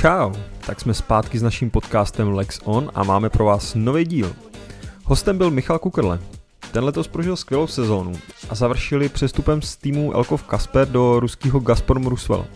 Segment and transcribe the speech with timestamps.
[0.00, 0.32] čau,
[0.66, 4.32] tak jsme zpátky s naším podcastem Lex On a máme pro vás nový díl.
[5.04, 6.18] Hostem byl Michal Kukrle.
[6.72, 8.12] Ten letos prožil skvělou sezónu
[8.50, 12.46] a završili přestupem z týmu Elkov Kasper do ruského Gazprom Rusvel.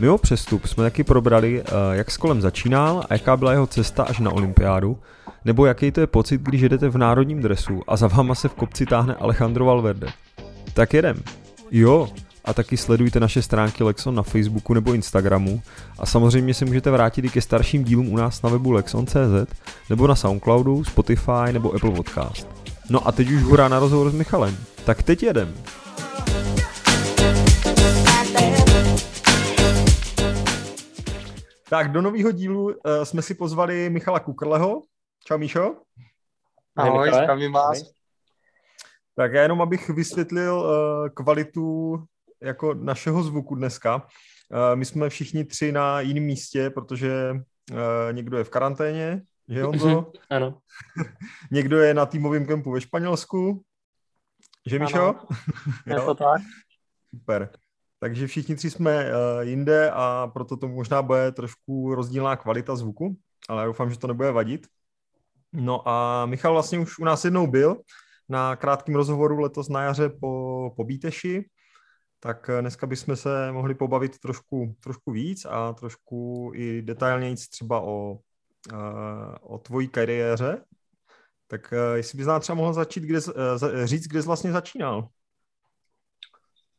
[0.00, 4.02] Mimo přestup jsme taky probrali, eh, jak s kolem začínal a jaká byla jeho cesta
[4.02, 4.98] až na olympiádu,
[5.44, 8.54] nebo jaký to je pocit, když jedete v národním dresu a za váma se v
[8.54, 10.08] kopci táhne Alejandro Valverde.
[10.74, 11.22] Tak jedem.
[11.70, 12.08] Jo,
[12.44, 15.62] a taky sledujte naše stránky Lexon na Facebooku nebo Instagramu
[15.98, 19.54] a samozřejmě se můžete vrátit i ke starším dílům u nás na webu Lexon.cz
[19.90, 22.48] nebo na Soundcloudu, Spotify nebo Apple Podcast.
[22.90, 24.56] No a teď už hurá na rozhovor s Michalem.
[24.86, 25.54] Tak teď jedem.
[31.70, 34.82] Tak do nového dílu uh, jsme si pozvali Michala Kukrleho.
[35.24, 35.76] Čau Míšo.
[36.76, 37.82] Ahoj, zdravím vás.
[39.16, 41.96] Tak já jenom abych vysvětlil uh, kvalitu
[42.44, 43.96] jako našeho zvuku dneska.
[43.96, 47.32] Uh, my jsme všichni tři na jiném místě, protože
[47.70, 47.78] uh,
[48.12, 50.12] někdo je v karanténě, že Honzo?
[50.30, 50.58] ano.
[51.50, 53.62] někdo je na týmovém kempu ve Španělsku,
[54.66, 55.14] že Míšo?
[55.86, 56.40] je to tak.
[57.14, 57.50] Super.
[58.00, 63.16] Takže všichni tři jsme uh, jinde a proto to možná bude trošku rozdílná kvalita zvuku,
[63.48, 64.66] ale já doufám, že to nebude vadit.
[65.52, 67.76] No a Michal vlastně už u nás jednou byl
[68.28, 71.44] na krátkém rozhovoru letos na jaře po, po Bíteši,
[72.24, 78.18] tak dneska bychom se mohli pobavit trošku, trošku víc a trošku i detailněji třeba o,
[78.72, 80.64] uh, o tvojí kariéře.
[81.46, 83.20] Tak uh, jestli bys nám třeba mohl začít, kde,
[83.84, 85.08] říct, kde jsi vlastně začínal?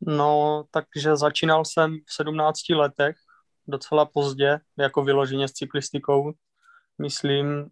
[0.00, 3.16] No, takže začínal jsem v 17 letech,
[3.68, 6.32] docela pozdě, jako vyloženě s cyklistikou.
[7.02, 7.66] Myslím,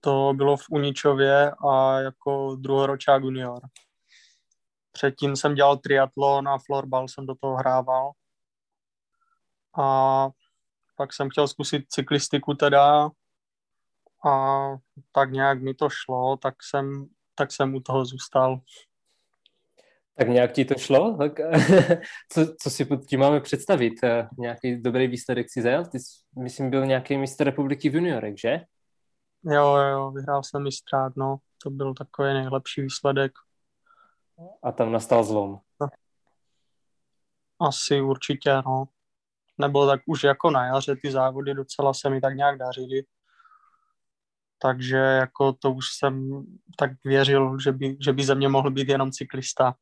[0.00, 3.60] to bylo v Uničově a jako druhoročák junior.
[4.92, 8.10] Předtím jsem dělal triatlon a florbal jsem do toho hrával.
[9.78, 10.28] A
[10.96, 13.10] pak jsem chtěl zkusit cyklistiku teda
[14.26, 14.66] a
[15.12, 18.60] tak nějak mi to šlo, tak jsem, tak jsem u toho zůstal.
[20.18, 21.16] Tak nějak ti to šlo?
[21.16, 21.40] Tak,
[22.32, 23.94] co, co si pod tím máme představit?
[24.38, 25.84] Nějaký dobrý výsledek si zajel?
[25.84, 28.60] Ty jsi, myslím, byl nějaký mistr republiky v juniorech, že?
[29.44, 31.36] Jo, jo, vyhrál jsem mistrát, no.
[31.62, 33.32] To byl takový nejlepší výsledek.
[34.62, 35.58] A tam nastal zlom.
[37.60, 38.84] Asi určitě, no.
[39.58, 43.02] Nebo tak už jako na jaře ty závody docela se mi tak nějak dařily.
[44.58, 46.44] Takže jako to už jsem
[46.78, 49.74] tak věřil, že by, že by ze mě mohl být jenom cyklista.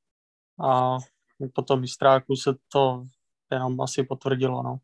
[0.64, 0.98] A
[1.54, 3.04] po tom mistráku se to
[3.52, 4.78] jenom asi potvrdilo, no.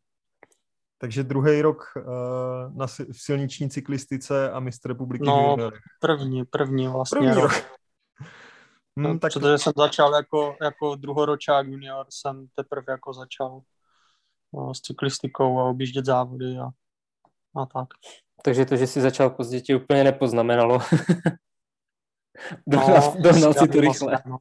[0.97, 2.03] Takže druhý rok uh,
[2.77, 5.57] na v silniční cyklistice a mistr republiky No,
[5.99, 7.51] první, první vlastně první rok.
[7.51, 7.76] rok.
[8.97, 13.61] No, Hmm, tak Protože jsem začal jako, jako druhoročák junior, jsem teprve jako začal
[14.53, 16.69] no, s cyklistikou a objíždět závody a,
[17.61, 17.87] a tak.
[18.43, 20.79] Takže to, že jsi začal pozdě, ti úplně nepoznamenalo.
[22.67, 24.07] No, dohnal, dohnal si to rychle.
[24.07, 24.37] vlastně, no.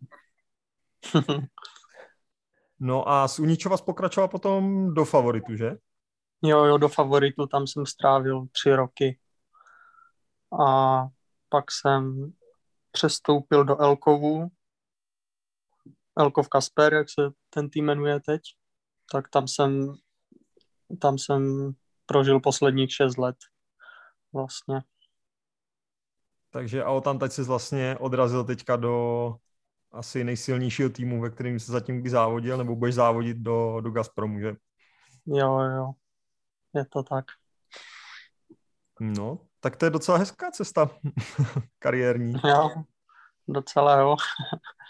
[2.80, 5.76] No a z Uničova pokračoval potom do favoritu, že?
[6.42, 9.18] jo, jo, do favoritu, tam jsem strávil tři roky.
[10.66, 11.06] A
[11.48, 12.32] pak jsem
[12.96, 14.48] přestoupil do Elkovu,
[16.18, 18.42] Elkov Kasper, jak se ten tým jmenuje teď,
[19.12, 19.94] tak tam jsem,
[21.00, 21.72] tam jsem
[22.06, 23.36] prožil posledních šest let
[24.32, 24.82] vlastně.
[26.50, 29.36] Takže a tam teď se vlastně odrazil teďka do
[29.92, 34.40] asi nejsilnějšího týmu, ve kterém se zatím kdy závodil, nebo budeš závodit do, do Gazpromu,
[34.40, 34.56] že?
[35.26, 35.92] Jo, jo,
[36.74, 37.24] je to tak.
[39.00, 40.90] No, tak to je docela hezká cesta
[41.78, 42.34] kariérní.
[42.48, 42.70] Jo,
[43.48, 44.16] docela jo.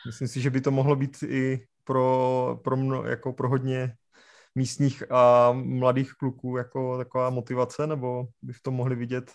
[0.06, 3.96] Myslím si, že by to mohlo být i pro, pro, mno, jako pro hodně
[4.54, 9.32] místních a mladých kluků jako taková motivace, nebo by v tom mohli vidět?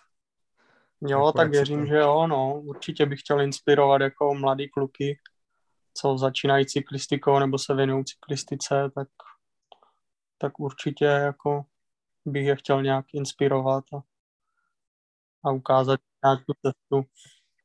[1.01, 2.61] Jo, Jako tak věřím, to- že jo, no.
[2.61, 5.19] Určitě bych chtěl inspirovat jako mladý kluky,
[5.93, 9.07] co začínají cyklistikou nebo se věnují cyklistice, tak,
[10.37, 11.63] tak určitě jako
[12.25, 14.10] bych je chtěl nějak inspirovat a,
[15.45, 17.09] a ukázat nějakou cestu.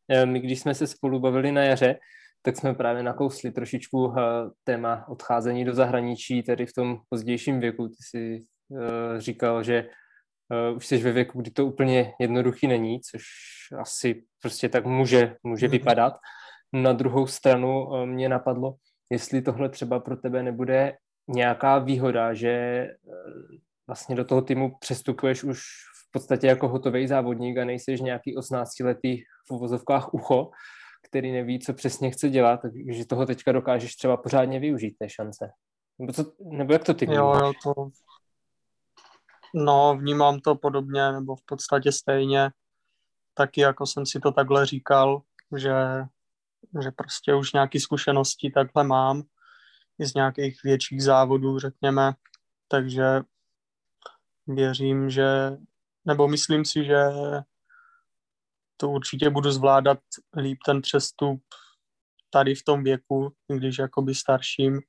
[0.09, 1.99] Eh, My, když jsme se spolu bavili na jaře,
[2.43, 4.23] tak jsme právě nakousli trošičku eh,
[4.65, 7.89] téma odcházení do zahraničí, tedy v tom pozdějším věku.
[7.89, 8.45] Ty jsi
[8.81, 9.89] eh, říkal, že
[10.77, 13.23] už jsi ve věku, kdy to úplně jednoduchý není, což
[13.79, 15.73] asi prostě tak může, může Mhm.
[15.73, 16.15] vypadat.
[16.73, 18.75] Na druhou stranu mě napadlo,
[19.11, 20.97] jestli tohle třeba pro tebe nebude
[21.29, 22.87] nějaká výhoda, že
[23.87, 25.61] vlastně do toho týmu přestupuješ už
[26.17, 30.51] podstatě jako hotový závodník a nejseš nějaký 18-letý v uvozovkách ucho,
[31.09, 35.51] který neví, co přesně chce dělat, takže toho teďka dokážeš třeba pořádně využít té šance.
[35.99, 37.43] Nebo, co, nebo jak to ty Jo, vnímáš?
[37.43, 37.91] jo, to...
[39.55, 42.51] No, vnímám to podobně, nebo v podstatě stejně,
[43.35, 45.23] taky jako jsem si to takhle říkal,
[45.57, 45.75] že,
[46.83, 49.23] že prostě už nějaké zkušenosti takhle mám,
[49.99, 52.13] i z nějakých větších závodů, řekněme,
[52.69, 53.21] takže
[54.47, 55.57] věřím, že,
[56.07, 56.97] nebo myslím si, že
[58.77, 59.99] to určitě budu zvládat
[60.37, 61.43] líp ten přestup
[62.31, 64.81] tady v tom věku, když jakoby starším,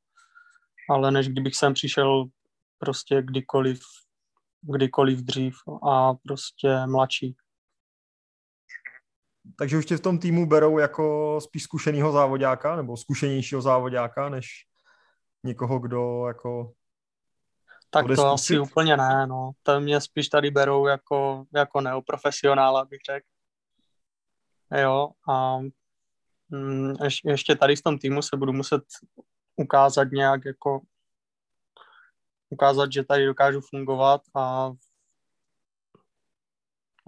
[0.90, 2.26] ale než kdybych sem přišel
[2.78, 3.80] prostě kdykoliv,
[4.62, 5.56] kdykoliv dřív
[5.90, 7.36] a prostě mladší.
[9.58, 14.48] Takže už tě v tom týmu berou jako spíš zkušeného závodáka nebo zkušenějšího závodáka, než
[15.44, 16.74] někoho, kdo jako
[17.90, 18.34] tak to zkusit?
[18.34, 19.52] asi úplně ne, no.
[19.64, 23.28] To mě spíš tady berou jako, jako neoprofesionála, bych řekl.
[24.82, 25.58] Jo, a
[26.50, 26.94] mm,
[27.26, 28.84] ještě tady v tom týmu se budu muset
[29.56, 30.82] ukázat nějak jako
[32.50, 34.72] ukázat, že tady dokážu fungovat a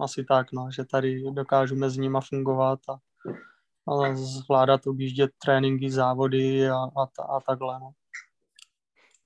[0.00, 2.92] asi tak, no, že tady dokážu mezi nima fungovat a,
[3.92, 7.80] a zvládat objíždět tréninky, závody a, a, a takhle.
[7.80, 7.90] No.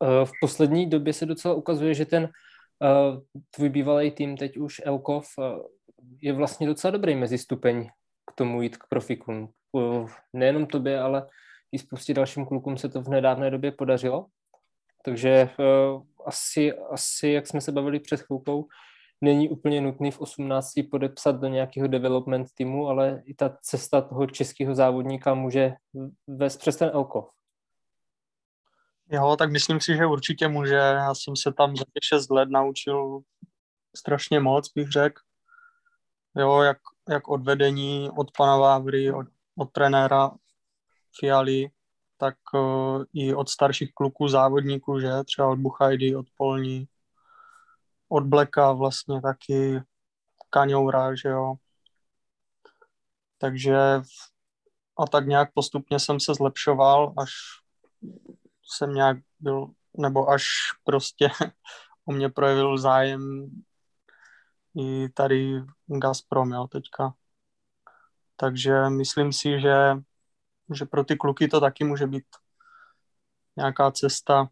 [0.02, 3.20] Eh, v poslední době se docela ukazuje, že ten uh,
[3.50, 5.44] tvůj bývalý tým, teď už Elkov, uh,
[6.22, 7.88] je vlastně docela dobrý mezi stupeň
[8.30, 9.48] k tomu jít k profikům.
[10.32, 11.26] Nejenom tobě, ale
[11.72, 14.26] i spoustě dalším klukům se to v nedávné době podařilo.
[15.04, 15.48] Takže
[16.26, 18.66] asi, asi, jak jsme se bavili před chvilkou,
[19.20, 24.26] není úplně nutný v 18 podepsat do nějakého development týmu, ale i ta cesta toho
[24.26, 25.74] českého závodníka může
[26.26, 27.28] vést přes ten Elkov.
[29.10, 30.74] Jo, tak myslím si, že určitě může.
[30.74, 33.20] Já jsem se tam za těch šest let naučil
[33.96, 35.22] strašně moc, bych řekl.
[36.36, 36.78] Jo, jak,
[37.08, 39.26] jak od vedení, od pana Vávry, od,
[39.58, 40.30] od trenéra
[41.20, 41.70] Fialy,
[42.16, 45.10] tak uh, i od starších kluků, závodníků, že?
[45.24, 46.88] Třeba od Buchajdy, od Polní,
[48.08, 49.82] od Bleka vlastně taky,
[50.50, 51.54] Kaňoura, že jo.
[53.38, 53.76] Takže
[54.98, 57.30] a tak nějak postupně jsem se zlepšoval, až
[58.66, 59.66] jsem nějak byl,
[59.96, 60.44] nebo až
[60.84, 61.28] prostě
[62.06, 63.50] o mě projevil zájem
[64.76, 67.14] i tady Gazprom, jo, teďka.
[68.36, 69.76] Takže myslím si, že,
[70.74, 72.24] že pro ty kluky to taky může být
[73.56, 74.48] nějaká cesta,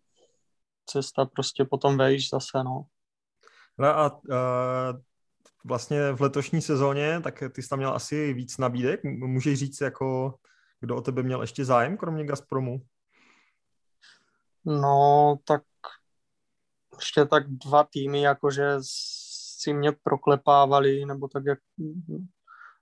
[0.87, 2.87] cesta prostě potom vejš zase, no.
[3.79, 4.21] No a, a
[5.65, 9.05] vlastně v letošní sezóně, tak ty jsi tam měl asi víc nabídek.
[9.05, 10.35] Můžeš říct, jako,
[10.81, 12.83] kdo o tebe měl ještě zájem, kromě Gazpromu?
[14.65, 15.63] No, tak
[16.99, 18.77] ještě tak dva týmy, jakože
[19.61, 21.59] si mě proklepávali, nebo tak jak,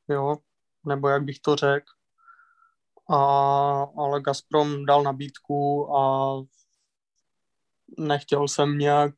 [0.08, 0.36] jo,
[0.86, 1.92] nebo jak bych to řekl.
[3.10, 3.16] A,
[3.98, 6.34] ale Gazprom dal nabídku a
[7.98, 9.14] nechtěl jsem nějak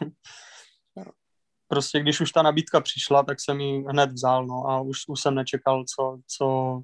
[1.68, 5.20] prostě když už ta nabídka přišla, tak jsem ji hned vzal, no a už, už
[5.20, 6.80] jsem nečekal, co, co,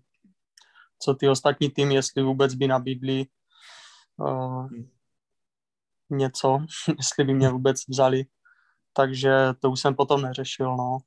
[1.03, 3.27] co ty ostatní týmy, jestli vůbec by nabídli
[4.21, 4.69] uh,
[6.11, 6.59] něco,
[6.99, 8.25] jestli by mě vůbec vzali,
[8.93, 10.99] takže to už jsem potom neřešil, no.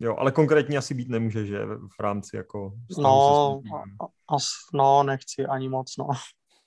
[0.00, 2.72] Jo, ale konkrétně asi být nemůže, že v rámci jako...
[2.98, 3.60] No,
[4.28, 4.44] as,
[4.74, 6.08] no, nechci ani moc, no.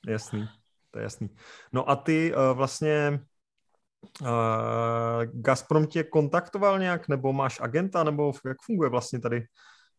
[0.08, 0.48] Jasný,
[0.92, 1.30] to je jasný.
[1.74, 3.20] No a ty uh, vlastně
[4.22, 4.28] uh,
[5.34, 9.46] Gazprom tě kontaktoval nějak, nebo máš agenta, nebo jak funguje vlastně tady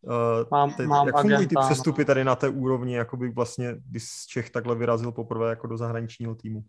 [0.02, 0.12] Uh,
[0.50, 3.74] mám, teď, mám jak agenta, fungují ty přestupy tady na té úrovni, jako by vlastně,
[3.86, 6.64] když Čech takhle vyrazil poprvé jako do zahraničního týmu?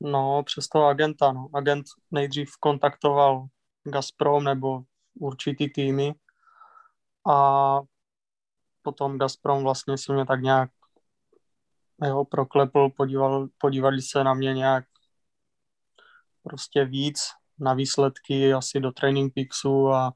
[0.00, 1.48] No, přes toho agenta, no.
[1.54, 3.46] Agent nejdřív kontaktoval
[3.84, 4.80] Gazprom nebo
[5.20, 6.14] určitý týmy
[7.30, 7.80] a
[8.82, 10.70] potom Gazprom vlastně si mě tak nějak
[12.06, 14.84] jo, proklepl, podíval, podívali se na mě nějak
[16.42, 17.20] prostě víc
[17.58, 20.12] na výsledky asi do Training Pixu a,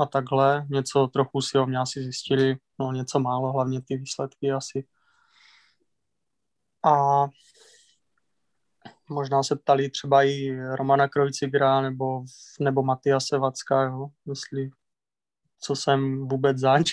[0.00, 0.66] a takhle.
[0.70, 4.86] Něco trochu si o mě asi zjistili, no něco málo, hlavně ty výsledky asi.
[6.84, 7.26] A
[9.08, 12.24] možná se ptali třeba i Romana Krojcigra nebo,
[12.60, 14.70] nebo Matiase Vacka, jo, jestli
[15.60, 16.92] co jsem vůbec zač,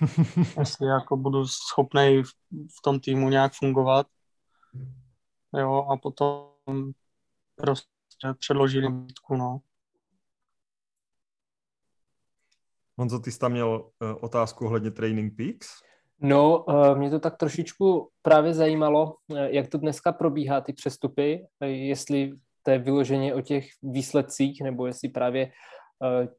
[0.58, 2.30] jestli jako budu schopný v,
[2.78, 4.06] v tom týmu nějak fungovat.
[5.58, 6.92] Jo, a potom
[7.56, 7.88] prostě
[8.38, 9.60] předložili nabídku, no.
[13.00, 15.68] Honzo, ty jsi tam měl uh, otázku ohledně Training Peaks?
[16.20, 21.46] No, uh, mě to tak trošičku právě zajímalo, eh, jak to dneska probíhá, ty přestupy,
[21.64, 25.50] jestli to je vyloženě o těch výsledcích, nebo jestli právě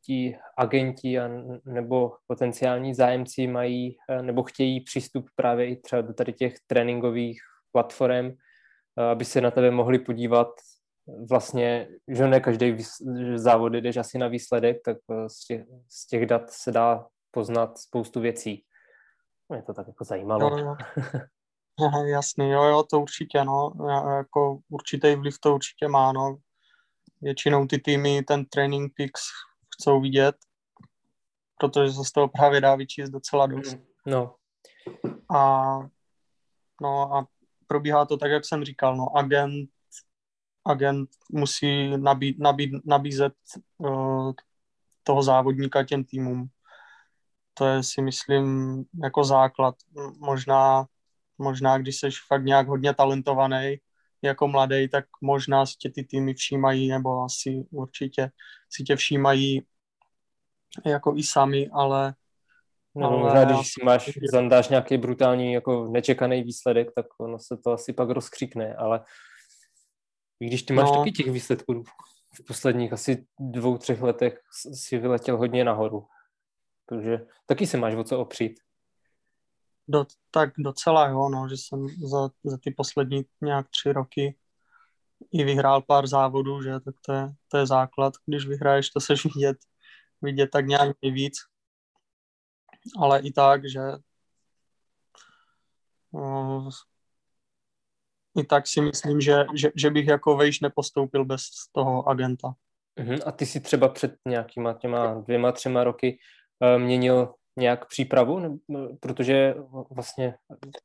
[0.05, 1.29] ti agenti a,
[1.65, 7.41] nebo potenciální zájemci mají nebo chtějí přístup právě i třeba do tady těch tréninkových
[7.71, 8.31] platform,
[9.11, 10.47] aby se na tebe mohli podívat
[11.29, 12.77] vlastně, že ne každý
[13.35, 17.77] závod jdeš asi na výsledek, tak eh, z těch, z těch dat se dá poznat
[17.77, 18.65] spoustu věcí.
[19.49, 20.57] Mě to tak jako zajímalo.
[20.57, 20.75] Jo, jo.
[22.05, 23.71] Jasný, jo, jo, to určitě, no,
[24.17, 26.37] jako určitý vliv to určitě má, no.
[27.21, 29.21] Většinou ty týmy ten training pix
[29.75, 30.35] chcou vidět,
[31.59, 33.77] protože se z toho právě dá vyčíst docela dost.
[34.05, 34.35] No.
[35.35, 35.77] A,
[36.81, 37.27] no a
[37.67, 39.69] probíhá to tak, jak jsem říkal, no, agent,
[40.65, 43.33] agent musí nabí, nabí, nabízet
[43.77, 44.31] uh,
[45.03, 46.47] toho závodníka těm týmům.
[47.53, 49.75] To je si myslím jako základ.
[50.19, 50.85] Možná,
[51.37, 53.77] možná když jsi fakt nějak hodně talentovaný
[54.21, 58.31] jako mladý, tak možná si tě ty týmy všímají, nebo asi určitě
[58.69, 59.61] si tě všímají
[60.85, 62.13] jako i sami, ale
[62.95, 67.57] No, ale možná, když si máš, zandáš nějaký brutální, jako nečekaný výsledek, tak ono se
[67.57, 68.99] to asi pak rozkřikne, ale
[70.41, 70.97] i když ty máš no.
[70.97, 71.83] taky těch výsledků
[72.33, 74.41] v posledních asi dvou, třech letech
[74.73, 76.07] si vyletěl hodně nahoru.
[76.85, 78.59] Takže taky se máš o co opřít.
[79.87, 84.37] Do, tak docela jo, no, že jsem za, za ty poslední nějak tři roky
[85.31, 88.13] i vyhrál pár závodů, že tak to je, to je základ.
[88.25, 89.57] Když vyhraješ, to seš vidět,
[90.21, 91.33] vidět tak nějak nejvíc
[92.99, 93.81] ale i tak, že
[96.11, 96.69] uh,
[98.37, 102.53] i tak si myslím, že, že, že bych jako vejš nepostoupil bez toho agenta.
[102.99, 103.19] Uh-huh.
[103.25, 106.17] A ty si třeba před nějakýma těma dvěma, třema roky
[106.59, 108.57] uh, měnil nějak přípravu, ne,
[108.99, 109.55] protože
[109.91, 110.35] vlastně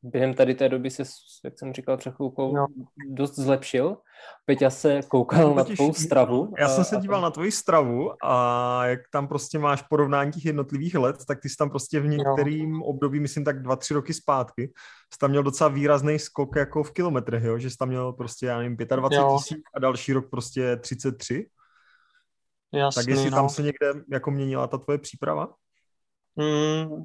[0.03, 1.03] během tady té doby se,
[1.45, 2.67] jak jsem říkal před chvilkou, no.
[3.09, 3.97] dost zlepšil.
[4.45, 6.53] Peťa se koukal no, na tvou stravu.
[6.59, 7.23] Já jsem se díval a...
[7.23, 11.57] na tvoji stravu a jak tam prostě máš porovnání těch jednotlivých let, tak ty jsi
[11.57, 12.85] tam prostě v některým no.
[12.85, 14.73] období, myslím tak dva, tři roky zpátky,
[15.13, 17.59] jsi tam měl docela výrazný skok jako v kilometrech, jo?
[17.59, 21.49] že jsi tam měl prostě, já nevím, 25 tisíc a další rok prostě 33.
[22.73, 23.37] Jasný, tak jestli no.
[23.37, 25.49] tam se někde jako měnila ta tvoje příprava?
[26.37, 27.05] Mm,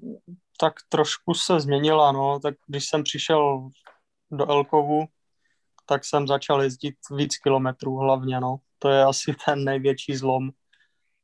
[0.59, 2.39] tak trošku se změnila, no.
[2.39, 3.69] Tak když jsem přišel
[4.31, 5.05] do Elkovu,
[5.85, 8.57] tak jsem začal jezdit víc kilometrů hlavně, no.
[8.79, 10.50] To je asi ten největší zlom,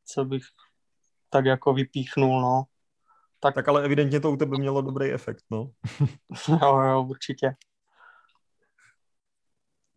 [0.05, 0.43] co bych
[1.29, 2.63] tak jako vypíchnul, no.
[3.39, 5.71] Tak, tak ale evidentně to u tebe mělo dobrý efekt, no.
[6.61, 7.55] jo, jo, určitě.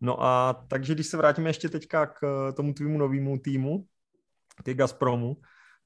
[0.01, 3.85] No a takže když se vrátíme ještě teďka k eh, tomu tvýmu novému týmu,
[4.63, 5.37] ke Gazpromu,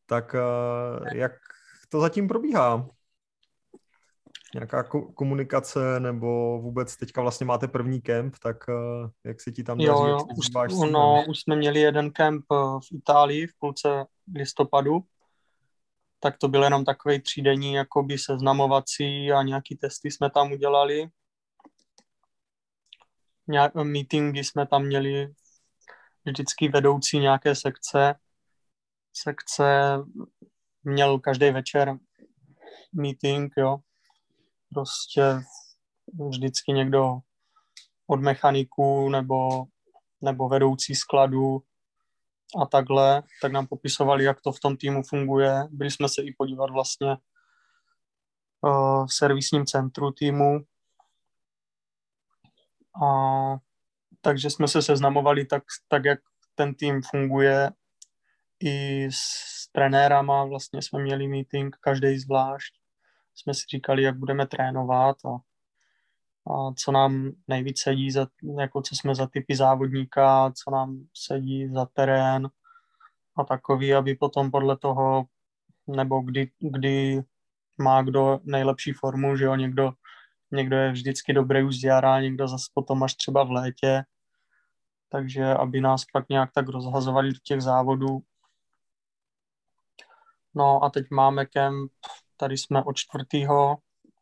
[0.05, 1.32] tak eh, jak
[1.96, 2.88] to zatím probíhá?
[4.54, 9.64] Nějaká ko- komunikace nebo vůbec teďka vlastně máte první kemp, tak uh, jak se ti
[9.64, 9.90] tam daří?
[9.90, 10.18] Jo, jo.
[10.38, 10.50] Už,
[10.92, 15.04] no, už jsme měli jeden kemp eh, v Itálii v půlce listopadu,
[16.20, 21.08] tak to byl jenom takový třídenní jakoby seznamovací a nějaký testy jsme tam udělali.
[23.48, 25.34] Nějak, meetingy jsme tam měli
[26.25, 28.16] vždycky vedoucí nějaké sekce.
[29.14, 29.98] Sekce
[30.86, 31.98] měl každý večer
[32.94, 33.77] meeting, jo.
[34.74, 35.22] Prostě
[36.30, 37.20] vždycky někdo
[38.08, 39.65] od mechaniků nebo,
[40.22, 41.63] nebo vedoucí skladu
[42.62, 45.63] a takhle, tak nám popisovali, jak to v tom týmu funguje.
[45.70, 47.18] Byli jsme se i podívat vlastně
[48.62, 50.60] uh, v servisním centru týmu.
[53.04, 53.10] A
[54.22, 56.20] takže jsme se seznamovali tak, tak, jak
[56.56, 57.72] ten tým funguje
[58.60, 62.74] i s trenérama vlastně jsme měli meeting, každý zvlášť.
[63.36, 65.29] Jsme si říkali, jak budeme trénovat a,
[66.51, 68.27] a co nám nejvíc sedí, za,
[68.60, 72.50] jako co jsme za typy závodníka, co nám sedí za terén
[73.38, 75.25] a takový, aby potom podle toho,
[75.88, 77.22] nebo kdy, kdy
[77.77, 79.91] má kdo nejlepší formu, že jo, někdo,
[80.51, 84.03] někdo je vždycky dobrý už z jara, někdo zase potom až třeba v létě,
[85.10, 88.22] takže aby nás pak nějak tak rozhazovali do těch závodů,
[90.56, 91.92] No a teď máme kemp,
[92.38, 93.48] tady jsme od 4.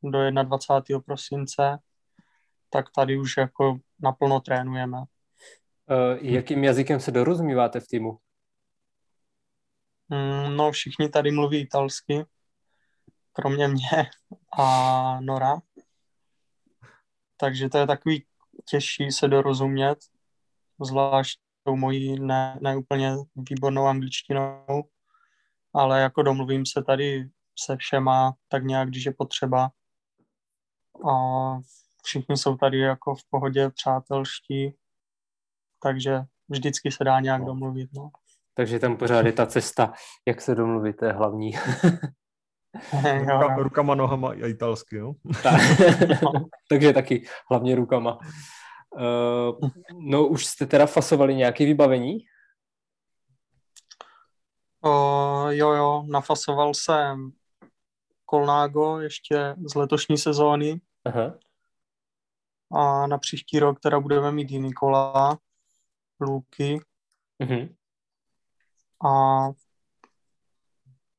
[0.03, 0.99] do 21.
[0.99, 1.79] prosince,
[2.69, 4.97] tak tady už jako naplno trénujeme.
[4.97, 5.05] Uh,
[6.21, 8.17] jakým jazykem se dorozumíváte v týmu?
[10.09, 12.25] Mm, no všichni tady mluví italsky,
[13.33, 14.09] kromě mě
[14.59, 15.61] a Nora.
[17.37, 18.25] Takže to je takový
[18.65, 19.99] těžší se dorozumět,
[20.81, 24.83] zvlášť tou mojí ne, ne úplně výbornou angličtinou
[25.73, 29.69] ale jako domluvím se tady se všema tak nějak, když je potřeba.
[31.09, 31.13] A
[32.03, 34.75] všichni jsou tady jako v pohodě přátelští,
[35.83, 37.47] takže vždycky se dá nějak no.
[37.47, 37.89] domluvit.
[37.93, 38.09] No.
[38.55, 39.93] Takže tam pořád je ta cesta,
[40.27, 41.51] jak se domluvit, to je hlavní.
[43.19, 45.13] Ruka, rukama, nohama a italsky, jo?
[46.69, 48.17] Takže taky hlavně rukama.
[48.95, 52.17] Uh, no už jste teda fasovali nějaké vybavení?
[54.85, 57.31] Uh, jo, jo, nafasoval jsem
[58.25, 60.81] Kolnágo ještě z letošní sezóny.
[61.05, 61.33] Aha.
[62.71, 65.37] A na příští rok teda budeme mít jiný kola,
[66.19, 66.79] lůky.
[67.41, 67.75] Uh-huh.
[69.09, 69.51] A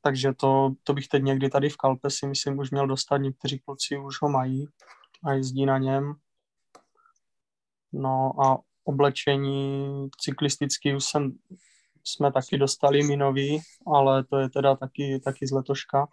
[0.00, 3.59] takže to, to bych teď někdy tady v Kalpe si myslím už měl dostat, někteří
[3.59, 4.68] kluci už ho mají
[5.25, 6.14] a jezdí na něm.
[7.92, 11.33] No a oblečení cyklistický už jsem,
[12.04, 16.08] jsme taky dostali minový, ale to je teda taky, taky z letoška.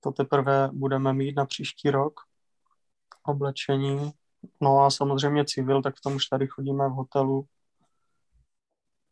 [0.00, 2.20] To teprve budeme mít na příští rok
[3.26, 4.12] oblečení.
[4.60, 7.46] No a samozřejmě civil, tak v tom už tady chodíme v hotelu.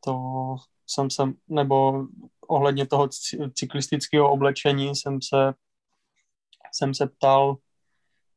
[0.04, 0.16] To
[0.86, 2.06] jsem se, nebo
[2.48, 3.08] ohledně toho
[3.54, 5.54] cyklistického oblečení jsem se,
[6.72, 7.56] jsem se ptal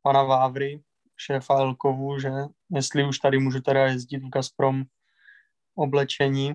[0.02, 0.82] pana Vávry,
[1.16, 2.30] šéfa Elkovu, že
[2.70, 4.82] jestli už tady můžu teda jezdit v Gazprom
[5.74, 6.54] oblečení,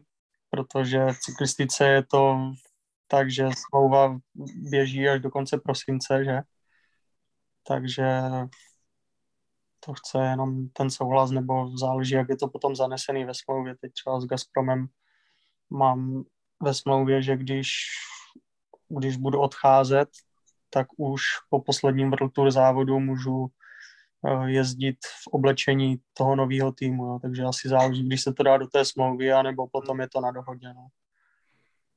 [0.52, 2.52] protože v cyklistice je to
[3.08, 4.18] tak, že smlouva
[4.56, 6.42] běží až do konce prosince, že?
[7.68, 8.22] Takže
[9.80, 13.76] to chce jenom ten souhlas, nebo záleží, jak je to potom zanesený ve smlouvě.
[13.82, 14.88] Teď třeba s Gazpromem
[15.70, 16.24] mám
[16.62, 17.70] ve smlouvě, že když,
[18.90, 20.10] když budu odcházet,
[20.70, 23.48] tak už po posledním World Tour závodu můžu
[24.46, 27.20] jezdit v oblečení toho nového týmu, jo.
[27.22, 30.32] takže asi záleží, když se to dá do té smlouvy, anebo potom je to na
[30.32, 30.74] dohodě.
[30.74, 30.88] No.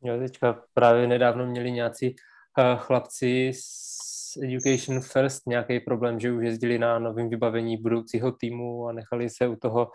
[0.03, 2.15] Jo, teďka právě nedávno měli nějací
[2.59, 8.87] uh, chlapci z Education First nějaký problém, že už jezdili na novém vybavení budoucího týmu
[8.87, 9.91] a nechali se u toho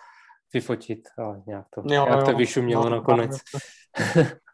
[0.53, 3.37] vyfotit, ale nějak to, jo, nějak to vyšumělo no, nakonec.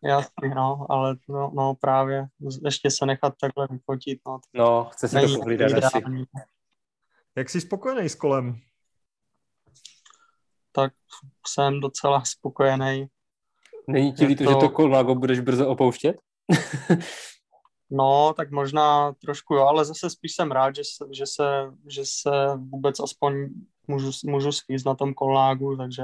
[0.04, 2.26] Jasně, no, ale no, no, právě
[2.66, 4.20] ještě se nechat takhle vyfotit.
[4.28, 6.02] No, no chce se to pohlídat asi.
[7.38, 8.60] Jak jsi spokojený s kolem?
[10.72, 10.94] Tak
[11.48, 13.08] jsem docela spokojený.
[13.88, 14.50] Není ti líto, to...
[14.50, 16.16] že to Kolnago budeš brzo opouštět?
[17.90, 22.02] no, tak možná trošku jo, ale zase spíš jsem rád, že se, že se, že
[22.06, 23.34] se vůbec aspoň
[23.88, 26.04] můžu, můžu svízt na tom Kolnágu, takže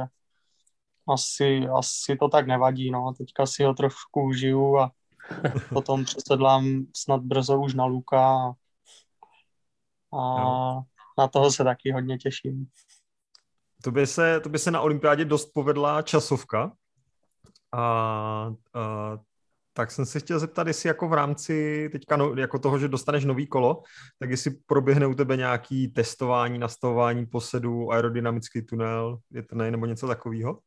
[1.07, 3.13] asi, asi to tak nevadí, no.
[3.17, 4.91] Teďka si ho trošku užiju a
[5.73, 8.55] potom přesedlám snad brzo už na Luka a,
[10.17, 10.85] a no.
[11.21, 12.65] Na toho se taky hodně těším.
[13.83, 16.71] To by se, to by se na olympiádě dost povedla časovka.
[17.71, 17.81] A,
[18.73, 19.17] a
[19.73, 23.25] tak jsem se chtěl zeptat, jestli jako v rámci teďka no, jako toho, že dostaneš
[23.25, 23.83] nový kolo,
[24.19, 30.59] tak jestli proběhne u tebe nějaký testování, nastavování posedu, aerodynamický tunel, větrný nebo něco takového?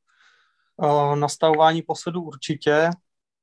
[0.77, 2.91] Uh, nastavování posedu určitě.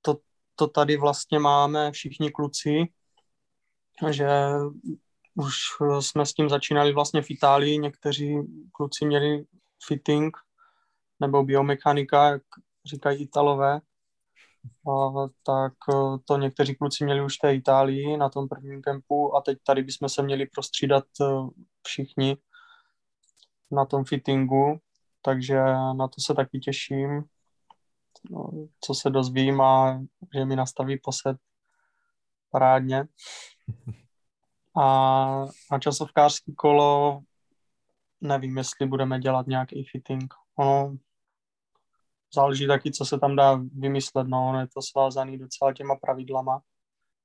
[0.02, 0.18] To,
[0.56, 2.86] to tady vlastně máme všichni kluci,
[4.10, 4.30] že
[5.36, 5.54] už
[6.00, 7.78] jsme s tím začínali vlastně v Itálii.
[7.78, 8.36] Někteří
[8.72, 9.44] kluci měli
[9.88, 10.38] fitting
[11.20, 12.42] nebo biomechanika, jak
[12.86, 13.82] říkají Italové
[15.46, 15.94] tak e,
[16.26, 19.84] to někteří kluci měli už v té Itálii na tom prvním kempu a teď tady
[19.84, 21.26] bychom se měli prostřídat e,
[21.88, 22.38] všichni
[23.72, 24.80] na tom fittingu,
[25.22, 25.60] takže
[25.98, 27.24] na to se taky těším,
[28.30, 30.02] no, co se dozvím a
[30.36, 31.38] že mi nastaví posed
[32.52, 33.08] parádně.
[34.76, 37.22] A na časovkářský kolo
[38.22, 40.34] nevím, jestli budeme dělat nějaký fitting.
[40.56, 40.98] Ono
[42.36, 46.62] záleží taky, co se tam dá vymyslet, no, ono je to svázaný docela těma pravidlama.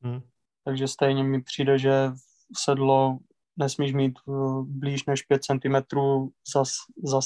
[0.03, 0.21] Hmm.
[0.65, 2.11] Takže stejně mi přijde, že
[2.57, 3.19] sedlo
[3.57, 5.99] nesmíš mít uh, blíž než 5 cm
[6.55, 6.65] za,
[7.05, 7.21] za,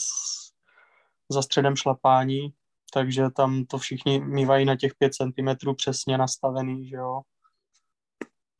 [1.28, 2.54] za středem šlapání,
[2.92, 7.20] takže tam to všichni mývají na těch 5 cm přesně nastavený, že jo.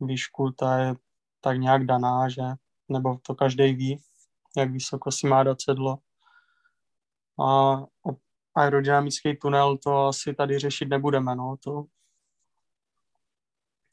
[0.00, 0.94] Výšku ta je
[1.40, 2.42] tak nějak daná, že
[2.88, 4.00] nebo to každý ví,
[4.57, 5.98] jak vysoko si má dát sedlo.
[7.46, 7.76] A
[8.55, 11.85] aerodynamický tunel, to asi tady řešit nebudeme, no, to...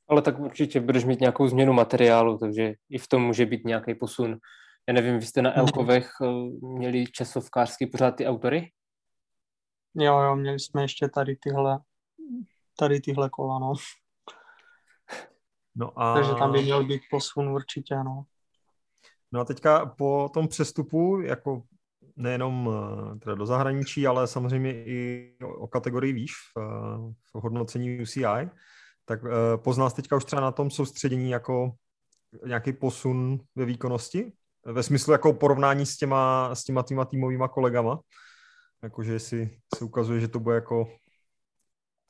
[0.07, 3.95] Ale tak určitě budeš mít nějakou změnu materiálu, takže i v tom může být nějaký
[3.95, 4.37] posun.
[4.87, 5.59] Já nevím, vy jste na mhm.
[5.59, 6.27] Elkovech eh,
[6.61, 8.71] měli časovkářský pořád ty autory?
[9.95, 11.79] Jo, jo, měli jsme ještě tady tyhle,
[12.79, 13.73] tady tyhle kola, no.
[15.77, 16.13] No a...
[16.13, 18.23] Takže tam by měl být posun určitě, no.
[19.31, 21.63] No a teďka po tom přestupu, jako
[22.15, 28.01] nejenom eh, teda do zahraničí, ale samozřejmě i o kategorii výš v, eh, v hodnocení
[28.01, 28.49] UCI,
[29.05, 31.71] tak eh, poznal teďka už třeba na tom soustředění jako
[32.45, 34.33] nějaký posun ve výkonnosti?
[34.65, 37.99] Ve smyslu jako porovnání s těma, s těma týma týmovýma kolegama?
[38.83, 40.87] Jakože si se ukazuje, že to bude jako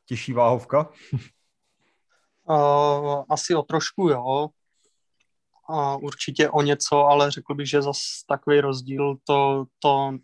[0.06, 0.90] těžší váhovka?
[2.50, 4.50] Uh, asi o trošku jo,
[5.70, 10.18] a určitě o něco, ale řekl bych, že zas takový rozdíl to, to,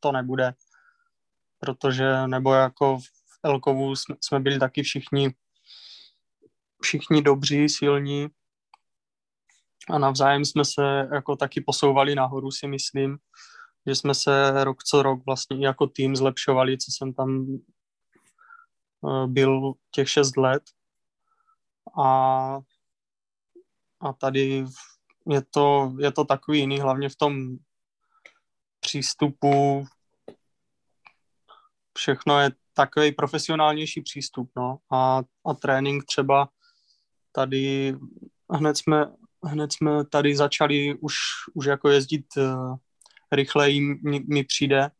[0.00, 0.54] to nebude.
[1.58, 3.04] Protože, nebo jako v
[3.42, 5.34] Elkovu jsme, jsme byli taky všichni
[6.82, 8.28] všichni dobří, silní
[9.90, 13.18] a navzájem jsme se jako taky posouvali nahoru, si myslím,
[13.86, 17.46] že jsme se rok co rok vlastně jako tým zlepšovali, co jsem tam
[19.08, 20.62] eh, byl těch šest let.
[21.98, 22.58] A,
[24.00, 24.64] a tady
[25.30, 27.56] je to, je to takový jiný, hlavně v tom
[28.80, 29.86] přístupu.
[31.98, 34.78] Všechno je takový profesionálnější přístup, no.
[34.92, 36.48] A, a trénink třeba
[37.32, 37.94] tady
[38.50, 39.12] hned jsme,
[39.44, 41.14] hned jsme tady začali už,
[41.54, 42.76] už jako jezdit uh,
[43.32, 44.90] rychleji mi, mi přijde,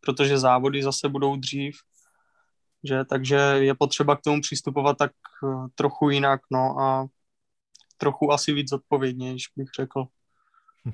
[0.00, 1.76] protože závody zase budou dřív,
[2.84, 7.06] že, takže je potřeba k tomu přistupovat tak uh, trochu jinak, no a
[7.96, 10.04] trochu asi víc odpovědnější, bych řekl.
[10.84, 10.92] Hm.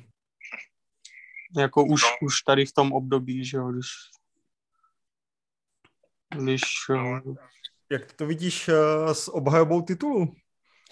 [1.58, 3.86] Jako už, už tady v tom období, že jo, když,
[6.36, 7.34] když uh,
[7.90, 8.74] Jak to vidíš uh,
[9.12, 10.34] s obhajobou titulu?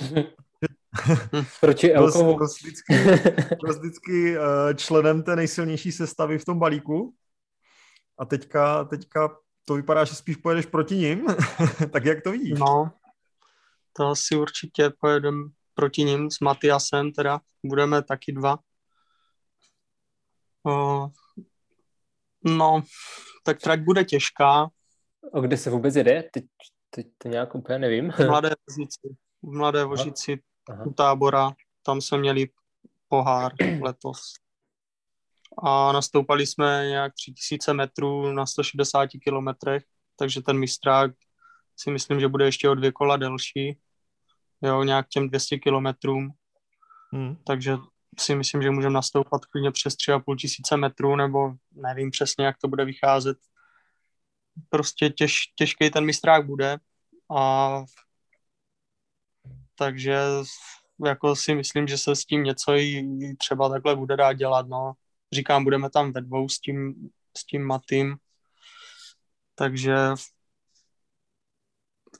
[1.61, 2.37] Proti Elkovu.
[2.37, 2.95] Byl vždycky,
[3.63, 7.15] byl vždycky uh, členem té nejsilnější sestavy v tom balíku
[8.19, 9.37] a teďka, teďka
[9.69, 11.27] to vypadá, že spíš pojedeš proti ním.
[11.93, 12.59] tak jak to vidíš?
[12.59, 12.91] No,
[13.93, 18.59] to asi určitě pojedem proti ním s Matiasem, teda budeme taky dva.
[20.63, 21.09] Uh,
[22.45, 22.83] no,
[23.45, 24.69] tak trať bude těžká.
[25.35, 26.23] A kde se vůbec jede?
[26.33, 26.45] Teď,
[26.91, 28.13] teď to nějak úplně nevím.
[28.27, 30.43] Mladé pozici v Mladé Vožici
[30.87, 31.51] u tábora,
[31.83, 32.49] tam jsme měli
[33.09, 33.53] pohár
[33.83, 34.21] letos.
[35.63, 39.83] A nastoupali jsme nějak 3000 metrů na 160 kilometrech,
[40.17, 41.11] takže ten mistrák
[41.77, 43.79] si myslím, že bude ještě o dvě kola delší,
[44.63, 46.31] jo, nějak těm 200 kilometrům.
[47.13, 47.37] Hmm.
[47.47, 47.77] Takže
[48.19, 52.69] si myslím, že můžeme nastoupat klidně přes 3,5 tisíce metrů, nebo nevím přesně, jak to
[52.69, 53.39] bude vycházet.
[54.71, 56.79] Prostě těž, těžký ten mistrák bude
[57.37, 57.85] a
[59.75, 60.21] takže
[61.07, 63.07] jako si myslím, že se s tím něco i
[63.39, 64.93] třeba takhle bude dát dělat, no.
[65.33, 66.95] Říkám, budeme tam ve dvou s tím,
[67.37, 68.17] s tím Matým,
[69.55, 69.97] takže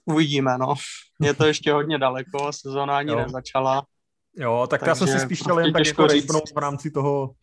[0.05, 0.75] uvidíme, no.
[1.21, 3.19] Je to ještě hodně daleko, sezóna ani jo.
[3.19, 3.87] nezačala.
[4.37, 6.07] Jo, tak já jsem si spíš chtěl jen tak jako
[6.55, 7.35] v rámci toho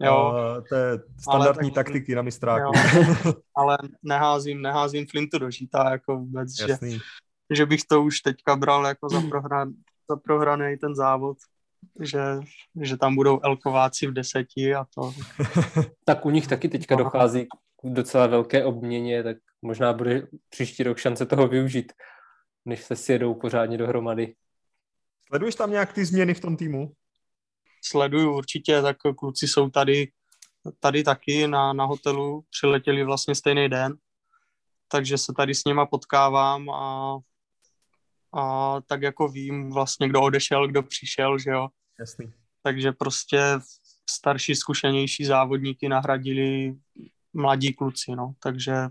[0.00, 0.32] jo.
[0.32, 2.72] Uh, té standardní tak, taktiky na mistráku.
[2.74, 3.32] Jo.
[3.56, 6.92] Ale neházím, neházím Flintu do žíta, jako vůbec, Jasný.
[6.92, 7.00] že
[7.54, 9.72] že bych to už teďka bral jako za, prohran,
[10.10, 11.36] za prohraný ten závod,
[12.00, 12.20] že,
[12.80, 15.12] že tam budou elkováci v deseti a to.
[16.04, 17.48] tak u nich taky teďka dochází k
[17.84, 21.92] docela velké obměně, tak možná bude příští rok šance toho využít,
[22.64, 24.34] než se sjedou pořádně dohromady.
[25.26, 26.92] Sleduješ tam nějak ty změny v tom týmu?
[27.84, 30.08] Sleduju určitě, tak kluci jsou tady,
[30.80, 33.94] tady taky na, na hotelu, přiletěli vlastně stejný den,
[34.88, 37.18] takže se tady s něma potkávám a
[38.34, 41.68] a tak jako vím vlastně, kdo odešel, kdo přišel, že jo.
[42.00, 42.32] Jasný.
[42.62, 43.40] Takže prostě
[44.10, 46.74] starší, zkušenější závodníky nahradili
[47.32, 48.88] mladí kluci, no, takže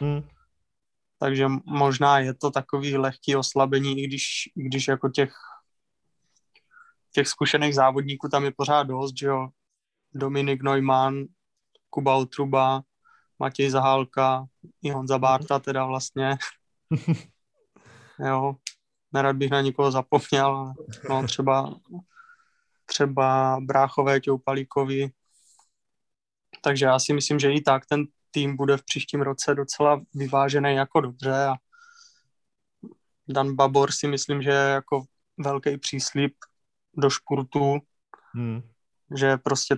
[0.00, 0.22] hmm.
[1.18, 4.24] takže možná je to takový lehký oslabení, i když,
[4.56, 5.34] i když jako těch
[7.12, 9.48] těch zkušených závodníků tam je pořád dost, že jo.
[10.14, 11.24] Dominik Neumann,
[11.90, 12.82] Kuba Otruba,
[13.38, 14.46] Matěj Zahálka,
[14.82, 16.36] i Honza Bárta teda vlastně.
[18.26, 18.56] jo,
[19.12, 20.72] nerad bych na nikoho zapomněl,
[21.08, 21.74] no třeba,
[22.86, 25.10] třeba Bráchové, Těupalíkovi.
[26.62, 30.74] Takže já si myslím, že i tak ten tým bude v příštím roce docela vyvážený
[30.74, 31.54] jako dobře a
[33.28, 35.04] Dan Babor si myslím, že je jako
[35.38, 36.34] velký příslip
[36.96, 37.78] do špurtu,
[38.34, 38.62] hmm.
[39.18, 39.76] že prostě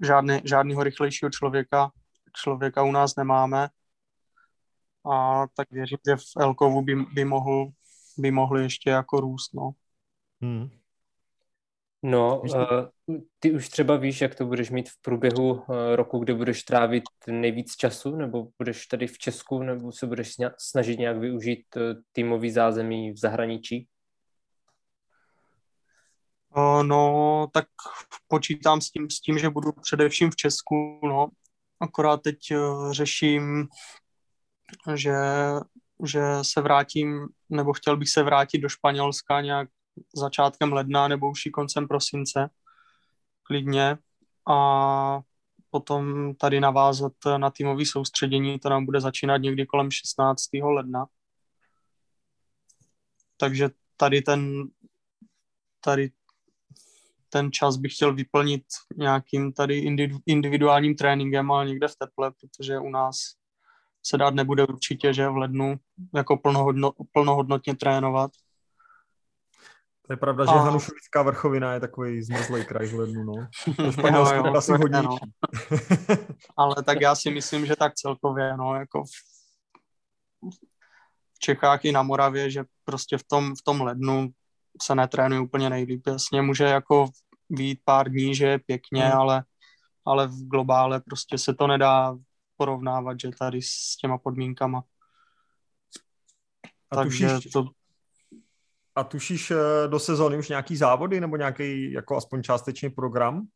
[0.00, 1.90] žádný, žádného rychlejšího člověka,
[2.32, 3.68] člověka u nás nemáme
[5.12, 7.68] a tak věřím, že v Elkovu by, by mohl
[8.18, 9.70] by mohly ještě jako růst, no.
[10.42, 10.70] Hmm.
[12.02, 16.34] No, uh, ty už třeba víš, jak to budeš mít v průběhu uh, roku, kde
[16.34, 21.76] budeš trávit nejvíc času, nebo budeš tady v Česku, nebo se budeš snažit nějak využít
[21.76, 23.88] uh, týmový zázemí v zahraničí?
[26.82, 27.66] No, tak
[28.28, 31.28] počítám s tím, s tím, že budu především v Česku, no.
[31.80, 32.38] Akorát teď
[32.90, 33.68] řeším,
[34.94, 35.14] že
[36.06, 39.68] že se vrátím, nebo chtěl bych se vrátit do Španělska nějak
[40.16, 42.50] začátkem ledna nebo už i koncem prosince,
[43.42, 43.98] klidně.
[44.48, 45.20] A
[45.70, 50.42] potom tady navázat na týmové soustředění, to nám bude začínat někdy kolem 16.
[50.62, 51.06] ledna.
[53.36, 54.64] Takže tady ten,
[55.80, 56.10] tady
[57.28, 58.64] ten čas bych chtěl vyplnit
[58.96, 59.78] nějakým tady
[60.26, 63.16] individuálním tréninkem, ale někde v teple, protože u nás
[64.02, 65.76] se dát nebude určitě, že v lednu
[66.14, 68.30] jako plnohodno, plnohodnotně trénovat.
[70.06, 70.58] To je pravda, že a...
[70.58, 73.32] Hanušovická vrchovina je takový zmrzlý kraj v lednu, no.
[74.14, 75.02] Jo, jo, asi hodně.
[75.02, 75.16] No.
[76.56, 79.08] Ale tak já si myslím, že tak celkově, no, jako v,
[81.34, 84.28] v Čechách i na Moravě, že prostě v tom, v tom lednu
[84.82, 86.06] se netrénuje úplně nejlíp.
[86.06, 87.08] Jasně může jako
[87.50, 89.18] být pár dní, že je pěkně, hmm.
[89.18, 89.44] ale,
[90.04, 92.16] ale v globále prostě se to nedá
[92.62, 94.82] porovnávat, že tady s těma podmínkama.
[96.90, 97.64] A Takže tušíš, to...
[98.94, 103.46] A tušíš eh, do sezóny už nějaký závody nebo nějaký jako aspoň částečný program?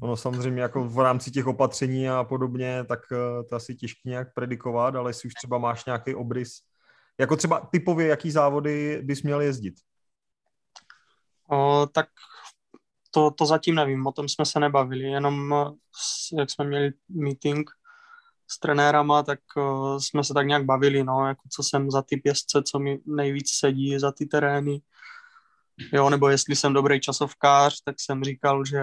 [0.00, 4.34] Ono samozřejmě jako v rámci těch opatření a podobně, tak eh, to asi těžké nějak
[4.34, 6.62] predikovat, ale jestli už třeba máš nějaký obrys,
[7.20, 9.74] jako třeba typově, jaký závody bys měl jezdit?
[11.50, 12.06] O, tak
[13.10, 15.54] to, to zatím nevím, o tom jsme se nebavili, jenom
[16.38, 17.70] jak jsme měli meeting
[18.52, 22.16] s trenérama, tak uh, jsme se tak nějak bavili, no, jako co jsem za ty
[22.16, 24.80] pěstce, co mi nejvíc sedí za ty terény.
[25.92, 28.82] Jo, nebo jestli jsem dobrý časovkář, tak jsem říkal, že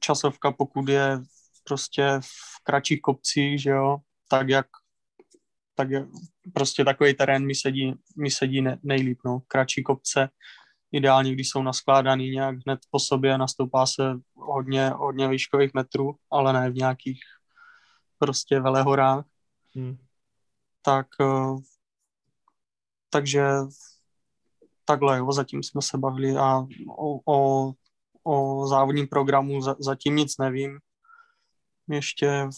[0.00, 1.20] časovka, pokud je
[1.64, 3.96] prostě v kratších kopcích, že jo,
[4.28, 4.66] tak jak
[5.76, 6.06] tak je,
[6.54, 9.40] prostě takový terén mi sedí, mi sedí ne, nejlíp, no.
[9.48, 10.28] Kratší kopce,
[10.92, 14.02] ideálně, když jsou naskládaný nějak hned po sobě, nastoupá se
[14.34, 17.20] hodně, hodně výškových metrů, ale ne v nějakých
[18.18, 19.24] prostě velehorách.
[19.74, 19.96] Hmm.
[20.82, 21.56] Tak, eh,
[23.10, 23.42] takže
[24.84, 26.66] takhle, jo, zatím jsme se bavili a
[26.98, 27.72] o, o,
[28.24, 30.78] o závodním programu za, zatím nic nevím.
[31.88, 32.48] Ještě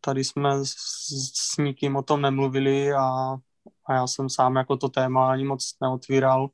[0.00, 0.74] tady jsme s,
[1.34, 3.36] s nikým o tom nemluvili a,
[3.86, 6.48] a já jsem sám jako to téma ani moc neotvíral.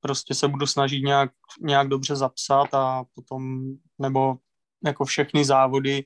[0.00, 4.36] Prostě se budu snažit nějak, nějak dobře zapsat a potom, nebo
[4.84, 6.04] jako všechny závody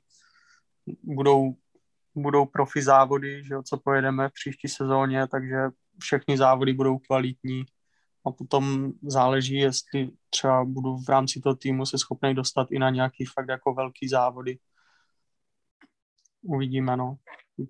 [1.02, 1.54] budou,
[2.14, 5.56] budou profi závody, že jo, co pojedeme v příští sezóně, takže
[5.98, 7.64] všechny závody budou kvalitní
[8.26, 12.90] a potom záleží, jestli třeba budu v rámci toho týmu se schopný dostat i na
[12.90, 14.58] nějaký fakt jako velký závody.
[16.42, 17.16] Uvidíme, no.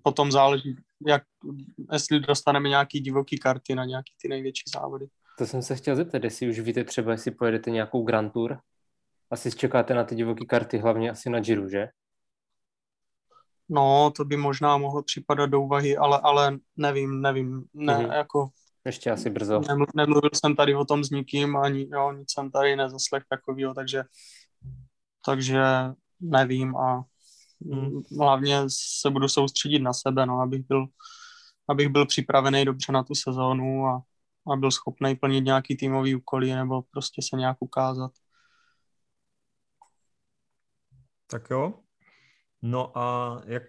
[0.03, 0.75] Potom záleží,
[1.07, 1.23] jak,
[1.91, 5.07] jestli dostaneme nějaký divoký karty na nějaký ty největší závody.
[5.37, 8.59] To jsem se chtěl zeptat, jestli už víte třeba, jestli pojedete nějakou Grand Tour.
[9.31, 11.87] Asi čekáte na ty divoké karty, hlavně asi na Giro, že?
[13.69, 18.13] No, to by možná mohlo připadat do úvahy, ale, ale nevím, nevím, ne, mm-hmm.
[18.13, 18.49] jako...
[18.85, 19.61] Ještě asi brzo.
[19.95, 24.03] Nemluvil jsem tady o tom s nikým, ani jo, nic jsem tady nezaslech takového, takže,
[25.25, 25.61] takže
[26.19, 27.03] nevím a
[27.59, 28.01] mm.
[28.19, 28.61] hlavně
[29.01, 30.85] se budu soustředit na sebe, no, abych byl,
[31.67, 34.01] abych byl připravený dobře na tu sezónu a,
[34.53, 38.11] a byl schopný plnit nějaký týmový úkoly nebo prostě se nějak ukázat.
[41.27, 41.73] Tak jo,
[42.61, 43.63] No a jak,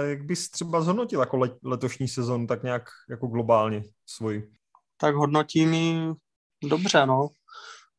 [0.00, 4.50] jak bys třeba zhodnotil jako let, letošní sezon, tak nějak jako globálně svůj?
[4.96, 6.12] Tak hodnotím ji
[6.62, 7.28] dobře, no.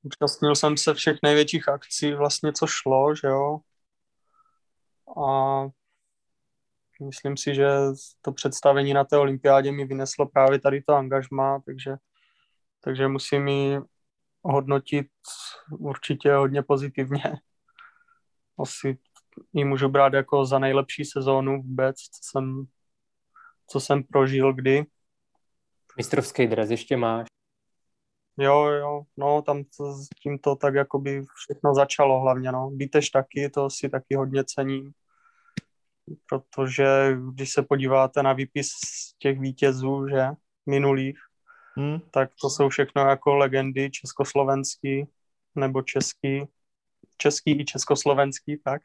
[0.04, 3.60] Účastnil jsem se všech největších akcí, vlastně co šlo, že jo.
[5.24, 5.68] A
[7.06, 7.68] myslím si, že
[8.22, 11.96] to představení na té olympiádě mi vyneslo právě tady to angažma, takže,
[12.82, 13.80] takže musím ji
[14.44, 15.08] hodnotit
[15.80, 17.24] určitě hodně pozitivně.
[18.60, 18.98] Asi
[19.54, 22.66] ji můžu brát jako za nejlepší sezónu vůbec, co jsem,
[23.68, 24.86] co jsem prožil kdy.
[25.98, 27.28] Mistrovský dres ještě máš?
[28.38, 32.70] Jo, jo, no tam to, s tím to tak jako by všechno začalo hlavně, no.
[32.70, 34.92] Bíteš taky, to si taky hodně cením,
[36.30, 38.70] protože když se podíváte na výpis
[39.20, 40.28] těch vítězů, že,
[40.66, 41.20] minulých,
[41.78, 42.00] hmm.
[42.12, 45.06] tak to jsou všechno jako legendy československý
[45.56, 46.44] nebo český,
[47.18, 48.82] český i československý, tak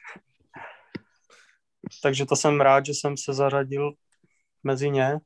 [2.02, 3.92] takže to jsem rád, že jsem se zařadil
[4.62, 5.18] mezi ně.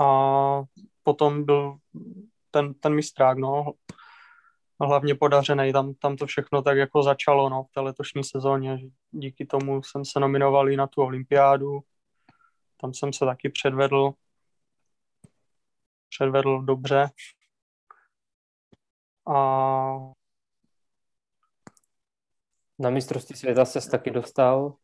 [0.00, 0.62] A
[1.02, 1.76] potom byl
[2.50, 3.72] ten, ten mistrák, no,
[4.80, 8.78] hlavně podařený, tam, tam to všechno tak jako začalo, no, v té letošní sezóně.
[9.10, 11.80] Díky tomu jsem se nominoval i na tu olympiádu,
[12.80, 14.12] tam jsem se taky předvedl,
[16.08, 17.10] předvedl dobře.
[19.28, 20.15] A
[22.78, 24.74] na mistrovství světa se taky dostal?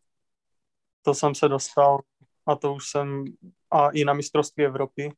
[1.03, 1.99] To jsem se dostal
[2.47, 3.25] a to už jsem,
[3.71, 5.13] a i na mistrovství Evropy.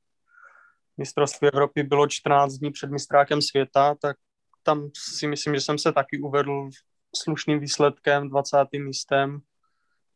[0.97, 4.17] Mistrovství Evropy bylo 14 dní před mistrákem světa, tak
[4.63, 6.69] tam si myslím, že jsem se taky uvedl
[7.17, 8.57] slušným výsledkem, 20.
[8.79, 9.41] místem,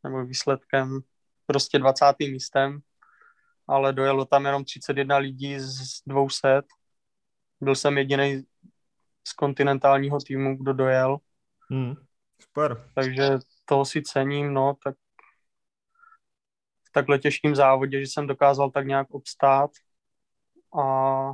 [0.05, 1.01] nebo výsledkem
[1.47, 2.05] prostě 20.
[2.21, 2.81] místem,
[3.69, 6.63] ale dojelo tam jenom 31 lidí z 200.
[7.61, 8.43] Byl jsem jediný
[9.29, 11.19] z kontinentálního týmu, kdo dojel.
[11.71, 11.95] Hmm,
[12.43, 12.91] super.
[12.95, 13.29] Takže
[13.65, 14.95] toho si cením, no, tak
[16.89, 19.71] v takhle těžkém závodě, že jsem dokázal tak nějak obstát
[20.81, 21.33] a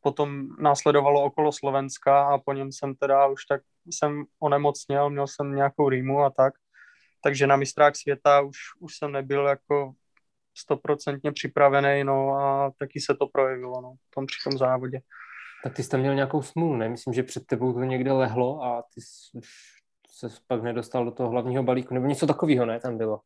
[0.00, 5.54] potom následovalo okolo Slovenska a po něm jsem teda už tak jsem onemocněl, měl jsem
[5.54, 6.54] nějakou rýmu a tak,
[7.22, 9.92] takže na mistrák světa už, už jsem nebyl jako
[10.56, 15.00] stoprocentně připravený, no a taky se to projevilo, no, v tom při tom závodě.
[15.64, 16.88] Tak ty jsi tam měl nějakou smůlu, ne?
[16.88, 19.81] Myslím, že před tebou to někde lehlo a ty jsi už
[20.12, 22.80] se pak nedostal do toho hlavního balíku, nebo něco takového, ne?
[22.80, 23.20] Tam bylo.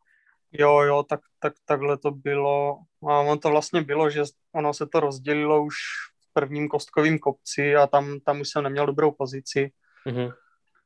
[0.53, 2.79] Jo, jo, tak, tak takhle to bylo.
[3.09, 4.23] A on to vlastně bylo, že
[4.53, 5.75] ono se to rozdělilo už
[6.21, 9.73] v prvním kostkovém kopci a tam, tam už jsem neměl dobrou pozici.
[10.07, 10.33] Mm-hmm.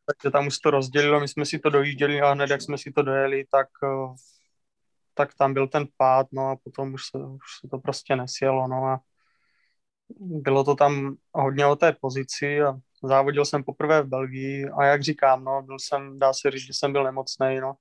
[0.06, 2.92] Takže tam už to rozdělilo, my jsme si to dojížděli a hned, jak jsme si
[2.92, 4.14] to dojeli, tak, eh,
[5.14, 8.68] tak tam byl ten pád, no a potom už se, už se to prostě nesjelo,
[8.68, 9.00] no a
[10.18, 15.02] bylo to tam hodně o té pozici a závodil jsem poprvé v Belgii a jak
[15.02, 17.74] říkám, no, byl jsem, dá se říct, že jsem byl nemocný, no.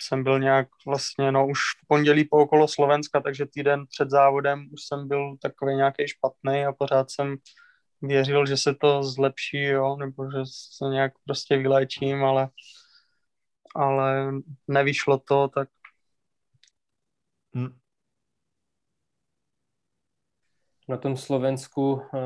[0.00, 4.68] Jsem byl nějak vlastně, no, už v pondělí po okolo Slovenska, takže týden před závodem
[4.72, 7.36] už jsem byl takový nějaký špatný a pořád jsem
[8.02, 12.48] věřil, že se to zlepší, jo, nebo že se nějak prostě vyléčím, ale,
[13.74, 14.32] ale
[14.68, 15.68] nevyšlo to, tak
[17.54, 17.83] hmm
[20.88, 22.18] na tom Slovensku eh,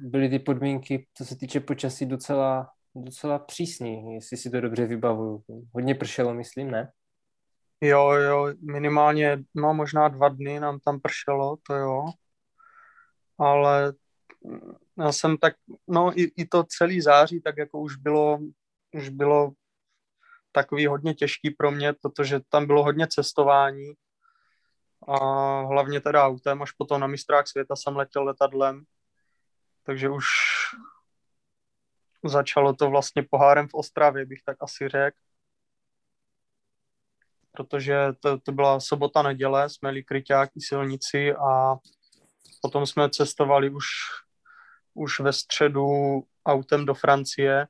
[0.00, 5.44] byly ty podmínky, co se týče počasí, docela, docela přísní, jestli si to dobře vybavuju.
[5.74, 6.92] Hodně pršelo, myslím, ne?
[7.80, 12.04] Jo, jo, minimálně, no možná dva dny nám tam pršelo, to jo.
[13.38, 13.92] Ale
[14.98, 15.54] já jsem tak,
[15.88, 18.38] no i, i to celý září, tak jako už bylo,
[18.92, 19.52] už bylo
[20.52, 23.92] takový hodně těžký pro mě, protože tam bylo hodně cestování
[25.08, 25.16] a
[25.60, 28.84] hlavně teda autem, až potom na mistrák světa jsem letěl letadlem,
[29.82, 30.24] takže už
[32.24, 35.16] začalo to vlastně pohárem v Ostravě, bych tak asi řekl.
[37.52, 41.76] Protože to, to byla sobota, neděle, jsme jeli kryťák i silnici a
[42.62, 43.86] potom jsme cestovali už,
[44.94, 45.86] už ve středu
[46.46, 47.66] autem do Francie.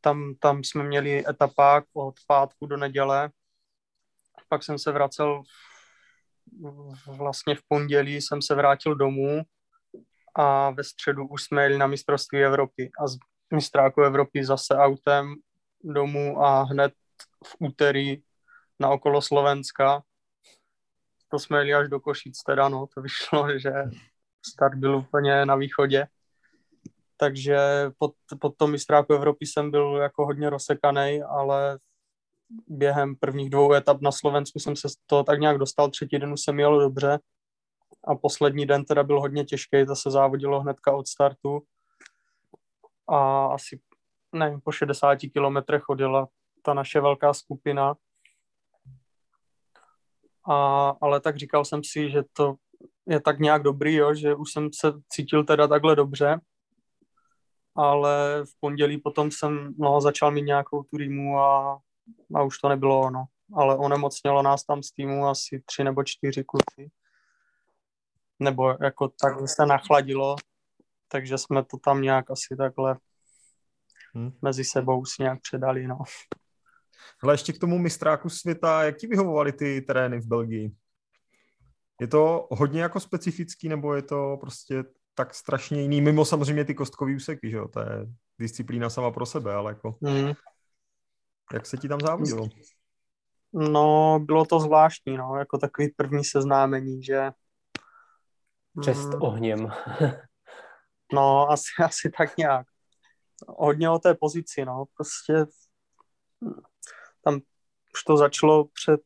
[0.00, 3.30] Tam, tam jsme měli etapák od pátku do neděle,
[4.54, 5.42] pak jsem se vracel
[7.06, 9.42] vlastně v pondělí jsem se vrátil domů
[10.34, 13.16] a ve středu už jsme jeli na mistrovství Evropy a z
[13.54, 15.34] mistráku Evropy zase autem
[15.84, 16.92] domů a hned
[17.44, 18.22] v úterý
[18.80, 20.02] na okolo Slovenska.
[21.28, 23.72] To jsme jeli až do Košic teda, no, to vyšlo, že
[24.46, 26.06] start byl úplně na východě.
[27.16, 27.58] Takže
[27.98, 31.78] pod, pod tom mistráku Evropy jsem byl jako hodně rozsekaný, ale
[32.66, 36.40] během prvních dvou etap na Slovensku jsem se to tak nějak dostal, třetí den už
[36.40, 37.18] jsem jel dobře
[38.04, 41.62] a poslední den teda byl hodně těžký, to se závodilo hnedka od startu
[43.08, 43.80] a asi,
[44.32, 46.28] nevím, po 60 kilometrech odjela
[46.62, 47.94] ta naše velká skupina.
[50.48, 52.54] A, ale tak říkal jsem si, že to
[53.06, 56.40] je tak nějak dobrý, jo, že už jsem se cítil teda takhle dobře,
[57.76, 61.78] ale v pondělí potom jsem no, začal mít nějakou tu rýmu a
[62.34, 63.24] a už to nebylo ono.
[63.56, 66.90] Ale onemocnělo nás tam z týmu asi tři nebo čtyři kluci.
[68.40, 70.36] Nebo jako tak se nachladilo,
[71.08, 72.96] takže jsme to tam nějak asi takhle
[74.14, 74.32] hmm.
[74.42, 75.98] mezi sebou si nějak předali, no.
[77.22, 80.70] Ale ještě k tomu mistráku světa, jak ti vyhovovaly ty terény v Belgii?
[82.00, 86.74] Je to hodně jako specifický, nebo je to prostě tak strašně jiný, mimo samozřejmě ty
[86.74, 88.06] kostkový úseky, že jo, to je
[88.38, 89.98] disciplína sama pro sebe, ale jako...
[90.02, 90.32] Hmm.
[91.52, 92.48] Jak se ti tam závodilo?
[93.52, 97.30] No, bylo to zvláštní, no, jako takový první seznámení, že...
[98.80, 99.72] Přest mm, ohněm.
[101.12, 102.66] no, asi, asi tak nějak.
[103.48, 105.46] Hodně o té pozici, no, prostě
[107.24, 107.40] tam
[107.94, 109.00] už to začalo před,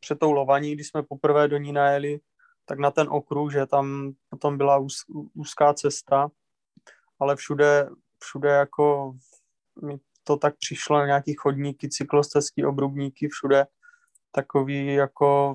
[0.00, 2.20] před tou lovaní, když jsme poprvé do ní najeli,
[2.64, 4.94] tak na ten okruh, že tam potom byla úz,
[5.34, 6.28] úzká cesta,
[7.20, 7.88] ale všude,
[8.18, 9.12] všude jako
[9.82, 13.66] mi to tak přišlo, nějaký chodníky, cyklostezky, obrubníky, všude
[14.32, 15.54] takový jako,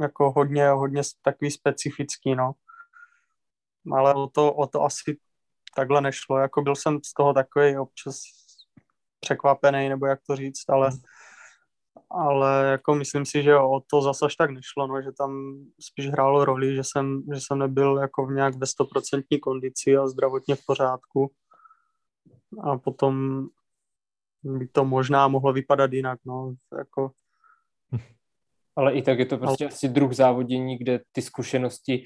[0.00, 2.52] jako hodně, hodně takový specifický, no.
[3.92, 5.18] Ale o to, o to asi
[5.76, 8.20] takhle nešlo, jako byl jsem z toho takový občas
[9.20, 10.90] překvapený, nebo jak to říct, ale,
[12.10, 16.06] ale jako myslím si, že o to zase až tak nešlo, no, že tam spíš
[16.06, 20.54] hrálo roli, že jsem, že jsem nebyl jako v nějak ve stoprocentní kondici a zdravotně
[20.56, 21.32] v pořádku.
[22.62, 23.46] A potom
[24.42, 27.12] by to možná mohlo vypadat jinak, no, jako...
[28.76, 29.72] Ale i tak je to prostě Ale...
[29.72, 32.04] asi druh závodění, kde ty zkušenosti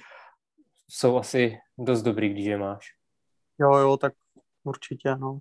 [0.89, 2.87] jsou asi dost dobrý, když je máš.
[3.61, 4.13] Jo, jo, tak
[4.65, 5.39] určitě, no.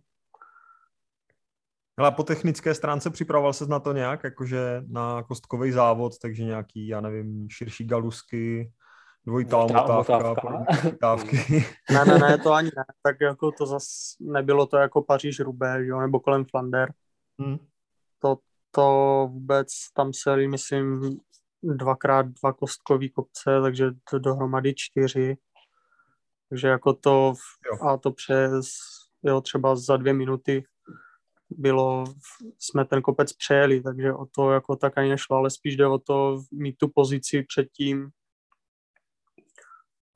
[1.97, 6.87] Ale po technické stránce připravoval se na to nějak, jakože na kostkový závod, takže nějaký,
[6.87, 8.71] já nevím, širší galusky,
[9.25, 11.37] dvojitá omotávky.
[11.93, 12.83] ne, ne, ne, to ani ne.
[13.03, 13.85] Tak jako to zas
[14.19, 16.93] nebylo to jako Paříž Rubé, jo, nebo kolem Flander.
[17.39, 17.57] Hmm.
[18.19, 18.37] To,
[18.71, 21.19] to vůbec tam se, myslím,
[21.63, 25.37] dvakrát dva kostkový kopce, takže to dohromady čtyři.
[26.49, 27.33] Takže jako to,
[27.65, 27.87] jo.
[27.87, 28.69] a to přes,
[29.23, 30.63] jo, třeba za dvě minuty
[31.49, 32.03] bylo,
[32.59, 35.99] jsme ten kopec přejeli, takže o to jako tak ani nešlo, ale spíš jde o
[35.99, 38.09] to mít tu pozici předtím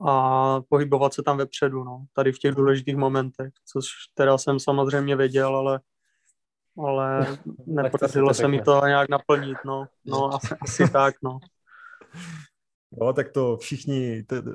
[0.06, 5.16] a pohybovat se tam vepředu, no, tady v těch důležitých momentech, což teda jsem samozřejmě
[5.16, 5.80] věděl, ale
[6.78, 7.26] ale
[7.66, 11.38] nepodařilo se mi to nějak naplnit, no, no asi, asi tak, no.
[13.00, 14.54] No, tak to všichni te, uh,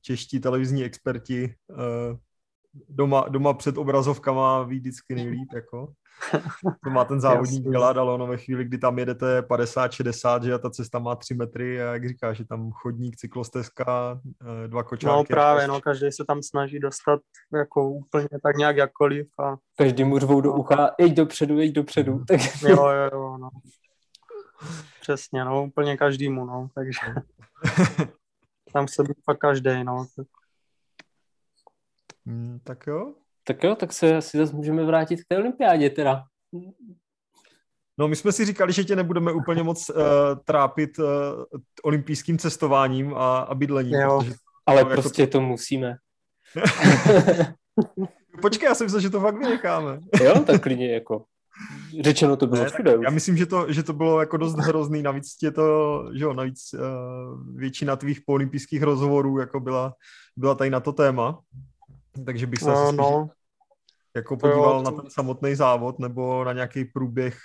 [0.00, 2.16] čeští televizní experti uh,
[2.88, 5.92] doma, doma před obrazovkama ví vždycky nejlíp, jako.
[6.84, 10.58] To má ten závodník dělat, ale ono ve chvíli, kdy tam jedete 50-60, že a
[10.58, 14.20] ta cesta má 3 metry a jak říká, že tam chodník, cyklostezka,
[14.64, 15.16] eh, dva kočárky.
[15.16, 17.20] No právě, no, každý se tam snaží dostat
[17.56, 19.26] jako úplně tak nějak jakkoliv.
[19.38, 19.56] A...
[19.76, 22.24] Každý mu řvou do ucha, jeď dopředu, jeď dopředu.
[22.28, 22.40] Tak...
[22.62, 23.48] Jo, jo, jo, no.
[25.00, 27.00] Přesně, no, úplně každému, no, takže
[28.72, 30.06] tam se být fakt každý, no.
[32.26, 33.14] Hmm, tak jo.
[33.44, 36.22] Tak jo, tak se asi zase můžeme vrátit k té olympiádě teda.
[37.98, 40.04] No my jsme si říkali, že tě nebudeme úplně moc uh,
[40.44, 41.06] trápit uh,
[41.82, 44.00] olympijským cestováním a, a bydlením.
[44.00, 44.34] Jo, protože
[44.66, 45.32] ale to prostě jako...
[45.32, 45.96] to musíme.
[48.42, 50.00] Počkej, já jsem myslel, že to fakt vynecháme.
[50.22, 51.24] jo, tak klidně jako
[52.00, 52.96] řečeno to bylo všude.
[53.04, 56.32] Já myslím, že to, že to bylo jako dost hrozný, navíc tě to, že jo,
[56.32, 59.94] navíc uh, většina tvých olympijských rozhovorů jako byla,
[60.36, 61.40] byla tady na to téma,
[62.26, 63.30] takže bych se no, asi no.
[64.16, 64.90] jako podíval jo, to...
[64.90, 67.38] na ten samotný závod nebo na nějaký průběh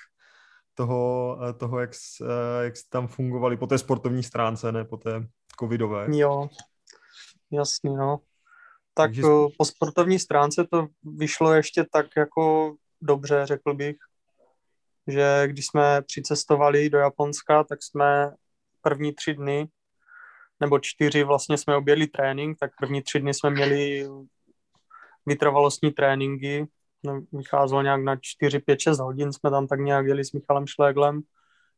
[0.73, 1.91] toho, eh, toho jak,
[2.21, 5.27] eh, jak tam fungovali po té sportovní stránce, ne po té
[5.59, 6.07] covidové.
[6.17, 6.49] Jo,
[7.51, 8.19] jasný, no.
[8.93, 9.21] Tak Takže...
[9.57, 13.95] po sportovní stránce to vyšlo ještě tak jako dobře, řekl bych,
[15.07, 18.33] že když jsme přicestovali do Japonska, tak jsme
[18.81, 19.67] první tři dny,
[20.59, 24.07] nebo čtyři vlastně jsme obědli trénink, tak první tři dny jsme měli
[25.25, 26.67] vytrvalostní tréninky,
[27.03, 30.67] no, vycházelo nějak na 4, 5, 6 hodin, jsme tam tak nějak jeli s Michalem
[30.67, 31.21] Šléglem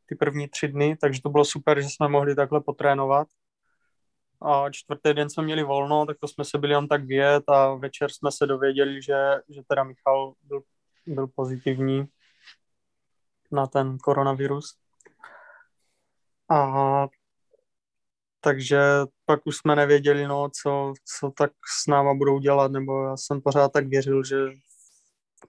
[0.05, 3.27] ty první tři dny, takže to bylo super, že jsme mohli takhle potrénovat.
[4.41, 7.73] A čtvrtý den jsme měli volno, tak to jsme se byli jen tak vyjet a
[7.73, 9.15] večer jsme se dověděli, že,
[9.49, 10.61] že teda Michal byl
[11.05, 12.05] byl pozitivní
[13.51, 14.77] na ten koronavirus.
[16.49, 17.07] A
[18.39, 18.81] takže
[19.31, 21.51] pak už jsme nevěděli, no, co, co tak
[21.83, 24.35] s náma budou dělat, nebo já jsem pořád tak věřil, že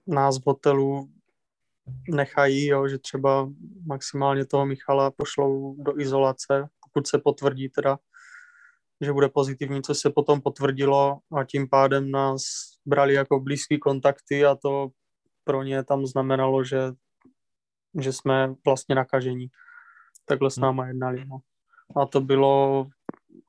[0.07, 1.09] nás v hotelu
[2.09, 3.49] nechají, jo, že třeba
[3.85, 7.99] maximálně toho Michala pošlou do izolace, pokud se potvrdí teda,
[9.01, 12.43] že bude pozitivní, co se potom potvrdilo a tím pádem nás
[12.85, 14.89] brali jako blízký kontakty a to
[15.43, 16.91] pro ně tam znamenalo, že,
[17.99, 19.47] že jsme vlastně nakažení.
[20.25, 20.61] Takhle s hmm.
[20.61, 21.25] náma jednali.
[21.25, 21.37] No.
[22.01, 22.87] A to bylo,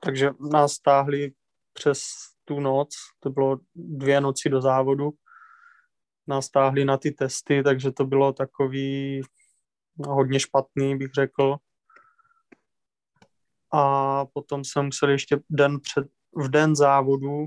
[0.05, 1.31] takže nás stáhli
[1.73, 2.03] přes
[2.45, 5.09] tu noc, to bylo dvě noci do závodu,
[6.27, 9.21] nás stáhli na ty testy, takže to bylo takový
[9.97, 11.57] no, hodně špatný, bych řekl.
[13.73, 17.45] A potom jsem musel ještě den před, v den závodu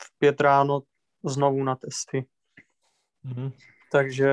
[0.00, 0.82] v pět ráno
[1.24, 2.26] znovu na testy.
[3.24, 3.52] Mm-hmm
[3.92, 4.28] takže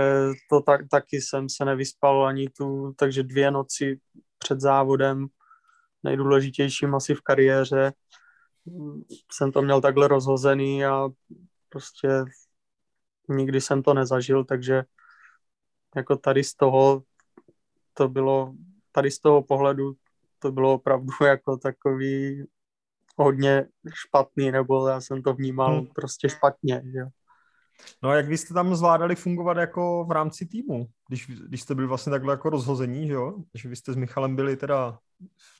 [0.49, 3.99] to tak, taky jsem se nevyspal ani tu, takže dvě noci
[4.37, 5.27] před závodem,
[6.03, 7.93] nejdůležitějším asi v kariéře,
[9.31, 11.09] jsem to měl takhle rozhozený a
[11.69, 12.07] prostě
[13.29, 14.83] nikdy jsem to nezažil, takže
[15.95, 17.03] jako tady z toho
[17.93, 18.53] to bylo,
[18.91, 19.93] tady z toho pohledu
[20.39, 22.43] to bylo opravdu jako takový
[23.17, 25.87] hodně špatný, nebo já jsem to vnímal hmm.
[25.87, 27.05] prostě špatně, že
[28.03, 31.75] No a jak vy jste tam zvládali fungovat jako v rámci týmu, když, když jste
[31.75, 33.33] byli vlastně takhle jako rozhození, že jo?
[33.53, 34.99] Že vy jste s Michalem byli teda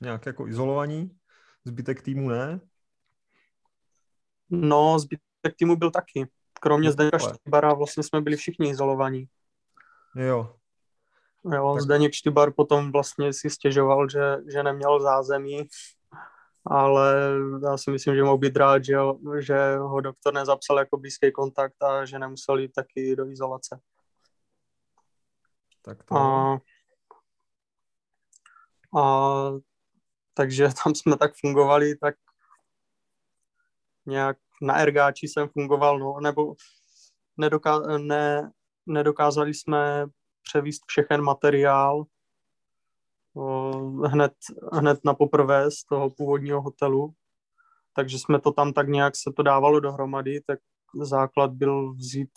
[0.01, 1.17] nějak jako izolovaní,
[1.65, 2.59] zbytek týmu ne?
[4.49, 6.27] No, zbytek týmu byl taky.
[6.59, 9.27] Kromě Zdeňka Štybara vlastně jsme byli všichni izolovaní.
[10.15, 10.55] Jo.
[11.53, 11.81] Jo, tak...
[11.81, 15.67] Zdeněk Štybar potom vlastně si stěžoval, že, že neměl zázemí
[16.65, 18.95] ale já si myslím, že mohl být rád, že,
[19.39, 23.79] že ho doktor nezapsal jako blízký kontakt a že nemusel jít taky do izolace.
[25.81, 26.15] Tak to...
[26.15, 26.59] A,
[28.99, 29.51] a
[30.33, 32.15] takže tam jsme tak fungovali, tak
[34.05, 36.55] nějak na ergáči jsem fungoval, no, nebo
[37.37, 38.51] nedoká- ne,
[38.85, 40.07] nedokázali jsme
[40.43, 42.03] převíst všechen materiál
[44.05, 44.33] hned,
[44.73, 47.13] hned na poprvé z toho původního hotelu,
[47.95, 50.59] takže jsme to tam tak nějak se to dávalo dohromady, tak
[51.01, 52.31] základ byl vzít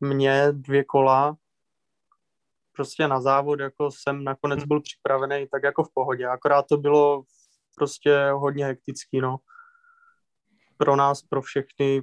[0.00, 1.36] mě dvě kola,
[2.72, 7.24] prostě na závod, jako jsem nakonec byl připravený, tak jako v pohodě, akorát to bylo
[7.76, 9.36] prostě hodně hektický, no.
[10.76, 12.02] Pro nás, pro všechny,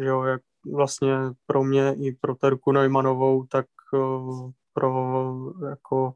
[0.00, 0.42] že jo, jak
[0.74, 1.14] vlastně
[1.46, 3.66] pro mě i pro Terku Neumannovou, tak
[4.72, 5.34] pro
[5.68, 6.14] jako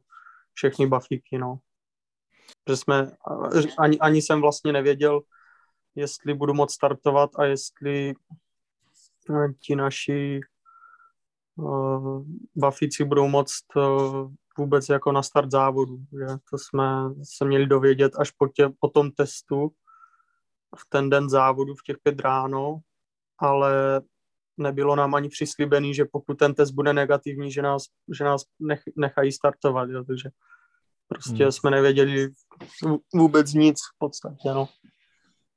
[0.57, 1.59] všechny bafíky, no.
[2.69, 3.11] Že jsme,
[3.77, 5.21] ani, ani jsem vlastně nevěděl,
[5.95, 8.13] jestli budu moct startovat a jestli
[9.29, 10.39] eh, ti naši
[11.55, 15.97] uh, bafíci budou moct uh, vůbec jako na start závodu.
[15.97, 16.25] Že?
[16.51, 16.85] To jsme
[17.23, 19.71] se měli dovědět až po, tě, po tom testu
[20.77, 22.79] v ten den závodu v těch pět ráno,
[23.37, 24.01] ale
[24.57, 27.83] nebylo nám ani přislíbený, že pokud ten test bude negativní, že nás,
[28.17, 30.29] že nás nech, nechají startovat, jo, takže
[31.07, 31.51] prostě hmm.
[31.51, 32.29] jsme nevěděli
[33.15, 34.67] vůbec nic v podstatě, no.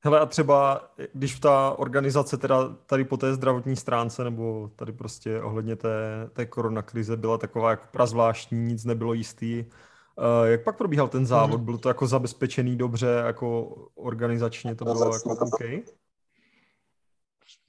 [0.03, 5.43] Hele a třeba, když ta organizace teda tady po té zdravotní stránce nebo tady prostě
[5.43, 11.09] ohledně té, té koronakrize byla taková jako prazvláštní, nic nebylo jistý, uh, jak pak probíhal
[11.09, 11.57] ten závod?
[11.57, 11.65] Hmm.
[11.65, 13.63] Bylo to jako zabezpečený dobře, jako
[13.95, 15.61] organizačně to bylo jako OK?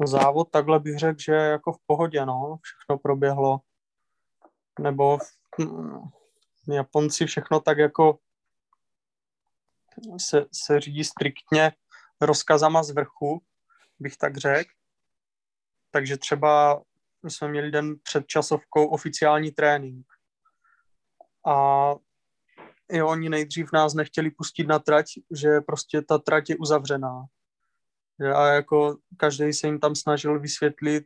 [0.07, 3.59] Závod takhle bych řekl, že jako v pohodě, no, všechno proběhlo.
[4.79, 5.23] Nebo v,
[5.59, 6.09] hm,
[6.73, 8.19] Japonci všechno tak jako
[10.17, 11.71] se, se řídí striktně
[12.21, 13.41] rozkazama z vrchu,
[13.99, 14.69] bych tak řekl.
[15.91, 16.83] Takže třeba
[17.27, 20.05] jsme měli den před časovkou oficiální trénink.
[21.47, 21.55] A
[22.91, 27.25] jo, oni nejdřív nás nechtěli pustit na trať, že prostě ta trať je uzavřená.
[28.35, 31.05] A jako každý se jim tam snažil vysvětlit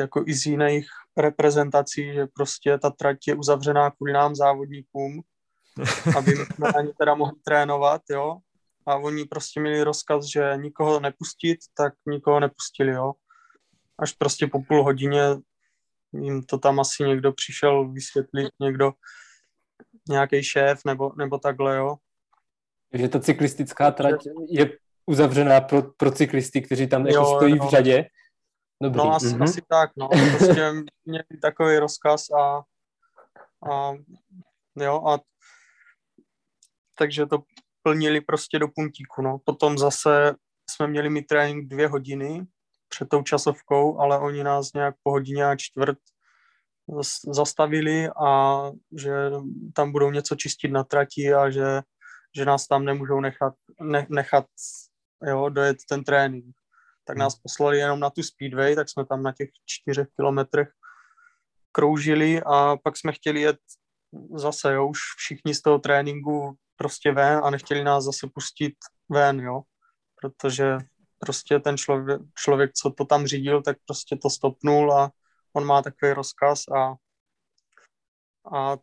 [0.00, 5.22] jako i z jiných reprezentací, že prostě ta trať je uzavřená kvůli nám závodníkům,
[6.16, 8.36] aby jsme ani teda mohli trénovat, jo
[8.86, 13.12] a oni prostě měli rozkaz, že nikoho nepustit, tak nikoho nepustili, jo.
[13.98, 15.22] Až prostě po půl hodině
[16.12, 18.92] jim to tam asi někdo přišel vysvětlit, někdo,
[20.08, 21.96] nějaký šéf nebo, nebo takhle, jo.
[22.90, 24.70] Takže ta cyklistická trať je
[25.10, 27.66] uzavřená pro, pro cyklisty, kteří tam jako jo, stojí jo.
[27.66, 28.04] v řadě.
[28.82, 28.98] Dobrý.
[28.98, 29.42] No asi, mm-hmm.
[29.42, 30.08] asi tak, no.
[30.08, 30.72] Prostě
[31.04, 32.62] měli takový rozkaz a,
[33.72, 33.92] a
[34.76, 35.18] jo, a
[36.98, 37.38] takže to
[37.82, 39.22] plnili prostě do puntíku.
[39.22, 39.38] No.
[39.44, 40.34] Potom zase
[40.70, 42.46] jsme měli mít trénink dvě hodiny
[42.88, 45.98] před tou časovkou, ale oni nás nějak po hodině a čtvrt
[47.34, 48.62] zastavili a
[48.98, 49.12] že
[49.74, 51.82] tam budou něco čistit na trati a že,
[52.36, 54.46] že nás tam nemůžou nechat, ne, nechat
[55.26, 56.56] jo, dojet ten trénink.
[57.04, 60.72] Tak nás poslali jenom na tu speedway, tak jsme tam na těch čtyřech kilometrech
[61.72, 63.58] kroužili a pak jsme chtěli jet
[64.34, 68.74] zase, jo, už všichni z toho tréninku prostě ven a nechtěli nás zase pustit
[69.08, 69.62] ven, jo,
[70.20, 70.78] protože
[71.18, 75.10] prostě ten člověk, člověk, co to tam řídil, tak prostě to stopnul a
[75.52, 76.94] on má takový rozkaz a,
[78.56, 78.76] a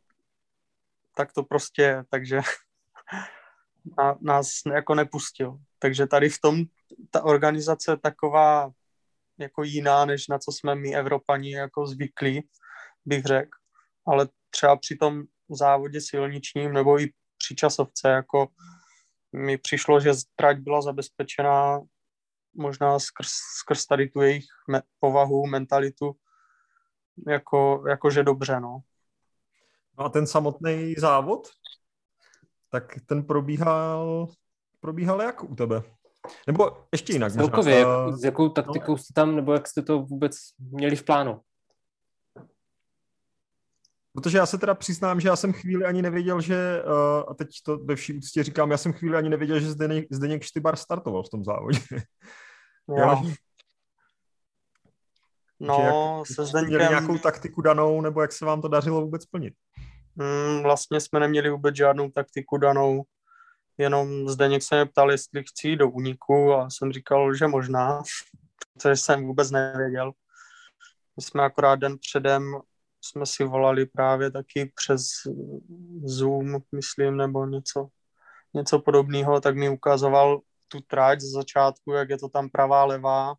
[1.15, 2.39] tak to prostě je, takže
[4.21, 5.57] nás jako nepustil.
[5.79, 6.63] Takže tady v tom
[7.11, 8.71] ta organizace je taková
[9.37, 12.49] jako jiná, než na co jsme my Evropani jako zvyklí,
[13.05, 13.57] bych řekl.
[14.07, 18.47] Ale třeba při tom závodě silničním nebo i při časovce, jako
[19.33, 21.81] mi přišlo, že trať byla zabezpečená
[22.53, 26.15] možná skrz, skrz tady tu jejich me, povahu, mentalitu,
[27.27, 28.79] jako, jakože dobře, no.
[29.97, 31.47] No a ten samotný závod,
[32.69, 34.27] tak ten probíhal,
[34.79, 35.83] probíhal jak u tebe?
[36.47, 37.31] Nebo ještě jinak.
[37.31, 38.97] Celkově, jak, s jakou taktikou no.
[38.97, 41.41] jste tam, nebo jak jste to vůbec měli v plánu?
[44.13, 47.47] Protože já se teda přiznám, že já jsem chvíli ani nevěděl, že, uh, a teď
[47.65, 51.23] to ve vší úctě říkám, já jsem chvíli ani nevěděl, že Zdeněk, Zdeněk Štybar startoval
[51.23, 51.79] v tom závodě.
[52.97, 53.23] Jo.
[55.59, 56.75] No, jak, se Zdeňkem...
[56.75, 59.53] Měli nějakou taktiku danou, nebo jak se vám to dařilo vůbec plnit?
[60.15, 63.03] Mm, vlastně jsme neměli vůbec žádnou taktiku danou,
[63.77, 68.03] jenom Zdeněk se mě ptal, jestli chci do úniku a jsem říkal, že možná,
[68.73, 70.11] protože jsem vůbec nevěděl.
[71.17, 72.55] My jsme akorát den předem
[73.01, 75.07] jsme si volali právě taky přes
[76.03, 77.87] Zoom, myslím, nebo něco,
[78.53, 83.35] něco podobného, tak mi ukazoval tu trať z začátku, jak je to tam pravá, levá,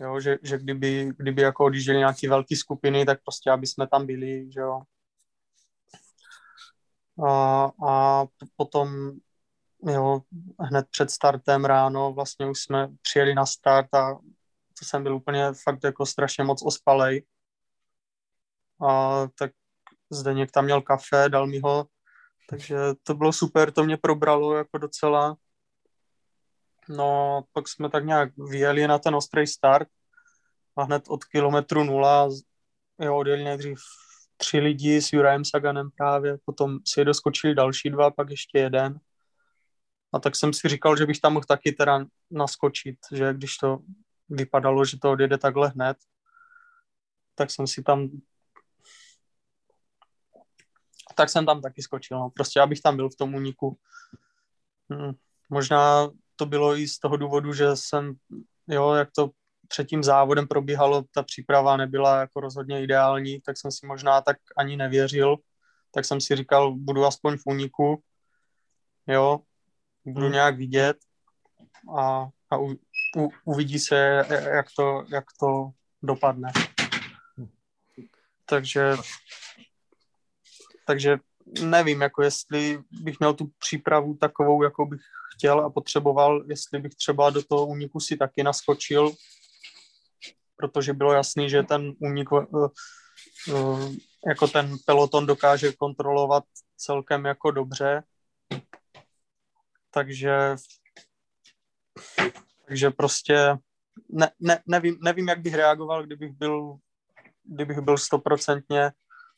[0.00, 4.06] jo, že, že kdyby, kdyby jako odjížděli nějaké velké skupiny, tak prostě, aby jsme tam
[4.06, 4.82] byli, že jo.
[7.26, 8.24] A, a
[8.56, 9.12] potom
[9.82, 10.20] jo,
[10.60, 14.14] hned před startem ráno vlastně už jsme přijeli na start a
[14.78, 17.24] to jsem byl úplně fakt jako strašně moc ospalej.
[18.88, 19.52] A tak
[20.10, 21.86] Zdeněk tam měl kafe, dal mi ho,
[22.50, 25.36] takže to bylo super, to mě probralo jako docela.
[26.88, 29.88] No, pak jsme tak nějak vyjeli na ten ostrý start
[30.76, 32.28] a hned od kilometru nula
[33.00, 33.78] jo, odjeli nejdřív
[34.36, 39.00] tři lidi s Jurajem Saganem právě, potom si doskočili další dva, pak ještě jeden.
[40.12, 43.78] A tak jsem si říkal, že bych tam mohl taky teda naskočit, že když to
[44.28, 45.96] vypadalo, že to odjede takhle hned,
[47.34, 48.08] tak jsem si tam
[51.14, 52.30] tak jsem tam taky skočil, no.
[52.30, 53.78] prostě abych tam byl v tom úniku.
[54.90, 55.12] Hmm.
[55.50, 58.14] Možná to bylo i z toho důvodu, že jsem,
[58.68, 59.30] jo, jak to
[59.68, 64.36] před tím závodem probíhalo, ta příprava nebyla jako rozhodně ideální, tak jsem si možná tak
[64.56, 65.36] ani nevěřil,
[65.94, 68.02] tak jsem si říkal, budu aspoň v úniku,
[69.06, 69.40] jo,
[70.04, 70.32] budu hmm.
[70.32, 70.96] nějak vidět
[71.98, 72.72] a, a u,
[73.16, 75.70] u, uvidí se, jak to, jak to
[76.02, 76.52] dopadne.
[78.46, 78.96] Takže,
[80.86, 81.18] takže
[81.62, 85.00] nevím, jako jestli bych měl tu přípravu takovou, jako bych
[85.34, 89.12] chtěl a potřeboval, jestli bych třeba do toho úniku si taky naskočil,
[90.68, 92.68] protože bylo jasný, že ten únik uh,
[93.48, 93.92] uh,
[94.26, 96.44] jako ten peloton dokáže kontrolovat
[96.76, 98.02] celkem jako dobře.
[99.90, 100.56] Takže
[102.66, 103.56] takže prostě
[104.08, 106.76] ne, ne, nevím, nevím, jak bych reagoval, kdybych byl,
[107.44, 108.92] kdybych byl stoprocentně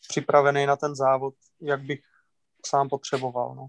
[0.08, 2.00] připravený na ten závod, jak bych
[2.66, 3.54] sám potřeboval.
[3.54, 3.66] No.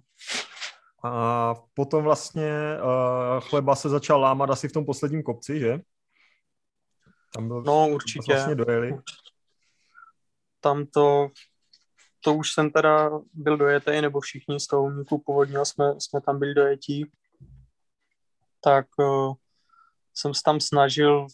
[1.10, 2.51] A potom vlastně
[2.84, 5.80] uh, chleba se začal lámat asi v tom posledním kopci, že?
[7.34, 8.34] Tam byl, no určitě.
[8.34, 8.98] Vlastně dojeli.
[10.60, 11.30] Tam to,
[12.24, 16.40] to už jsem teda byl dojetý, nebo všichni z toho úniku původního jsme, jsme tam
[16.40, 17.12] byli dojetí.
[18.62, 19.34] Tak uh,
[20.14, 21.28] jsem se tam snažil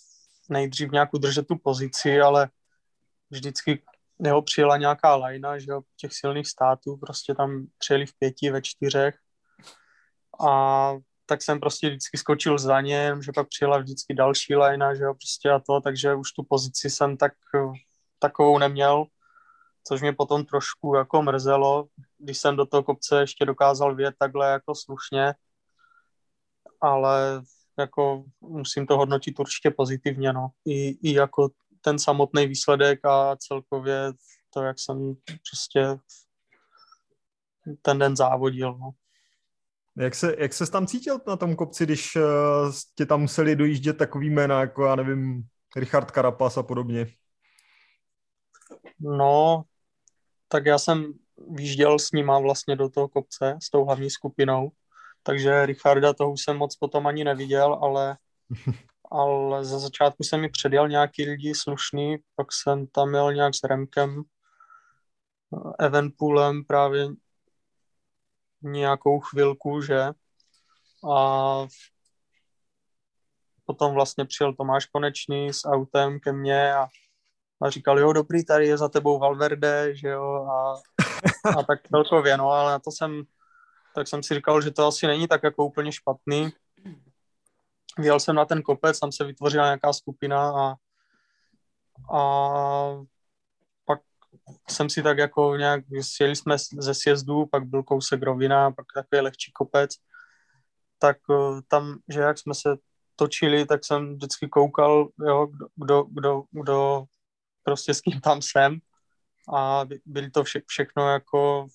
[0.49, 2.49] nejdřív nějak udržet tu pozici, ale
[3.29, 3.83] vždycky
[4.19, 8.61] jeho přijela nějaká lajna, že jo, těch silných států, prostě tam přijeli v pěti, ve
[8.61, 9.15] čtyřech
[10.47, 10.93] a
[11.33, 15.13] tak jsem prostě vždycky skočil za ně, že pak přijela vždycky další lajna, že jo,
[15.13, 17.33] prostě a to, takže už tu pozici jsem tak
[18.19, 19.05] takovou neměl,
[19.87, 24.51] což mě potom trošku jako mrzelo, když jsem do toho kopce ještě dokázal vět takhle
[24.51, 25.33] jako slušně,
[26.81, 27.41] ale
[27.79, 30.47] jako musím to hodnotit určitě pozitivně, no.
[30.65, 31.49] I, i jako
[31.81, 34.13] ten samotný výsledek a celkově
[34.49, 35.15] to, jak jsem
[35.51, 35.97] prostě
[37.81, 38.91] ten den závodil, no.
[39.97, 42.23] Jak se, jak se tam cítil na tom kopci, když uh,
[42.95, 45.43] tě tam museli dojíždět takový jména, jako já nevím,
[45.75, 47.07] Richard Karapas a podobně?
[48.99, 49.63] No,
[50.47, 51.13] tak já jsem
[51.49, 54.71] výjížděl s nima vlastně do toho kopce, s tou hlavní skupinou
[55.23, 58.17] takže Richarda toho už jsem moc potom ani neviděl, ale,
[59.11, 63.63] ale za začátku jsem mi předjel nějaký lidi slušný, pak jsem tam měl nějak s
[63.63, 64.23] Remkem,
[65.79, 67.07] Evenpoolem právě
[68.63, 69.99] nějakou chvilku, že?
[71.11, 71.67] A
[73.65, 76.87] potom vlastně přijel Tomáš Konečný s autem ke mně a,
[77.61, 80.73] a říkal, jo, dobrý, tady je za tebou Valverde, že jo, a,
[81.59, 83.23] a tak celkově, no, ale na to jsem
[83.95, 86.49] tak jsem si říkal, že to asi není tak jako úplně špatný.
[87.99, 90.75] Vyjel jsem na ten kopec, tam se vytvořila nějaká skupina a,
[92.17, 92.21] a
[94.69, 99.21] jsem si tak jako nějak, sjeli jsme ze sjezdu, pak byl kousek rovina, pak takový
[99.21, 99.91] lehčí kopec,
[100.99, 102.69] tak eh, tam, že jak jsme se
[103.15, 107.03] točili, tak jsem vždycky koukal, jo, kdo, kdo, kdo
[107.63, 108.79] prostě s kým tam jsem
[109.55, 111.67] a byli to vše, všechno jako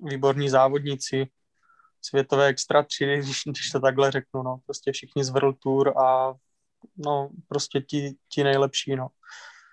[0.00, 1.26] výborní závodníci
[2.02, 4.58] světové extra třídy, když, když to takhle řeknu, no.
[4.66, 6.34] Prostě všichni z World Tour a
[6.96, 9.08] no, prostě ti, ti nejlepší, no.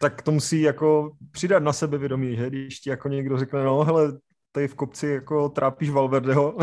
[0.01, 2.49] Tak to musí jako přidat na sebe vědomí, že?
[2.49, 4.19] Když ti jako někdo řekne, no hele,
[4.51, 6.57] tady v kopci jako trápíš Valverdeho.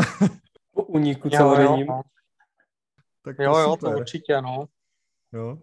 [0.73, 1.87] Po uniku celodenním.
[1.87, 2.01] Jo, no.
[3.21, 4.65] tak to jo, jo, to určitě, no.
[5.33, 5.57] Jo.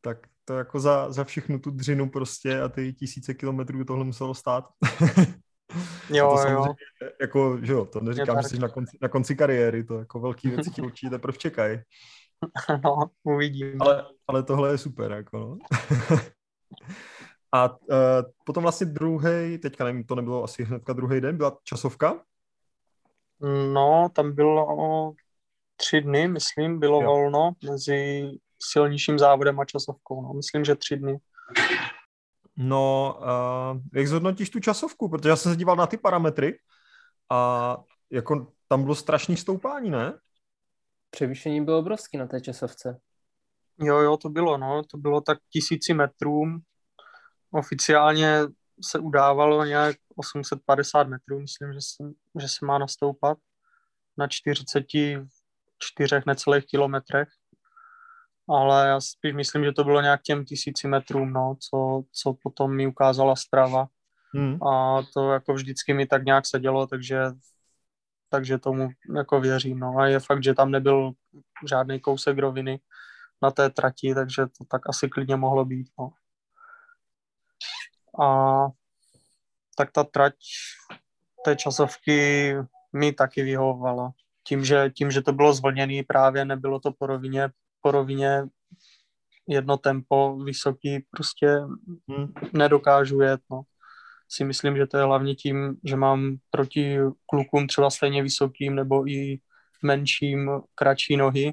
[0.00, 4.34] Tak to jako za, za všechnu tu dřinu prostě a ty tisíce kilometrů tohle muselo
[4.34, 4.64] stát.
[6.10, 6.66] Jo, to jo.
[7.20, 10.48] Jako, že jo, to neříkám, že jsi na konci, na konci kariéry, to jako velký
[10.48, 11.78] věci ti určitě teprve čekají.
[12.84, 13.82] No, uvidím.
[13.82, 15.58] Ale, ale tohle je super, jako no.
[17.52, 17.76] A uh,
[18.44, 22.20] potom vlastně druhý, teďka nevím, to nebylo asi hnedka druhý den, byla časovka?
[23.72, 25.12] No, tam bylo
[25.76, 27.08] tři dny, myslím, bylo jo.
[27.08, 28.30] volno mezi
[28.62, 30.22] silnějším závodem a časovkou.
[30.22, 30.32] No.
[30.32, 31.18] Myslím, že tři dny.
[32.56, 35.08] No, uh, jak zhodnotíš tu časovku?
[35.08, 36.58] Protože já jsem se díval na ty parametry
[37.30, 37.76] a
[38.10, 40.18] jako tam bylo strašný stoupání, ne?
[41.10, 43.00] Převýšení bylo obrovský na té časovce.
[43.80, 46.42] Jo, jo, to bylo, no, to bylo tak tisíci metrů.
[47.50, 48.40] Oficiálně
[48.84, 52.10] se udávalo nějak 850 metrů, myslím, že se,
[52.40, 53.38] že se má nastoupat
[54.18, 57.28] na 44 necelých kilometrech.
[58.48, 62.76] Ale já spíš myslím, že to bylo nějak těm tisíci metrům, no, co, co potom
[62.76, 63.86] mi ukázala strava.
[64.34, 64.62] Hmm.
[64.62, 67.22] A to jako vždycky mi tak nějak se dělo, takže,
[68.28, 69.78] takže tomu jako věřím.
[69.78, 69.94] No.
[69.98, 71.12] A je fakt, že tam nebyl
[71.68, 72.80] žádný kousek roviny
[73.42, 75.88] na té trati, takže to tak asi klidně mohlo být.
[75.98, 76.10] No.
[78.24, 78.66] A
[79.76, 80.34] tak ta trať
[81.44, 82.54] té časovky
[82.92, 84.12] mi taky vyhovovala.
[84.46, 88.42] Tím, že, tím, že to bylo zvlněné právě, nebylo to po rovině, po rovině
[89.48, 91.58] jedno tempo vysoký, prostě
[92.08, 92.32] hmm.
[92.52, 93.62] nedokážu jet, no.
[94.30, 99.08] Si myslím, že to je hlavně tím, že mám proti klukům třeba stejně vysokým nebo
[99.08, 99.40] i
[99.82, 101.52] menším kratší nohy.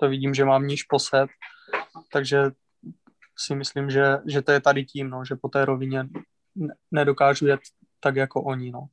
[0.00, 1.30] To vidím, že mám níž posed,
[2.12, 2.42] takže
[3.38, 6.08] si myslím, že, že to je tady tím, no, že po té rovině
[6.90, 7.60] nedokážu jet
[8.00, 8.70] tak jako oni.
[8.70, 8.86] No.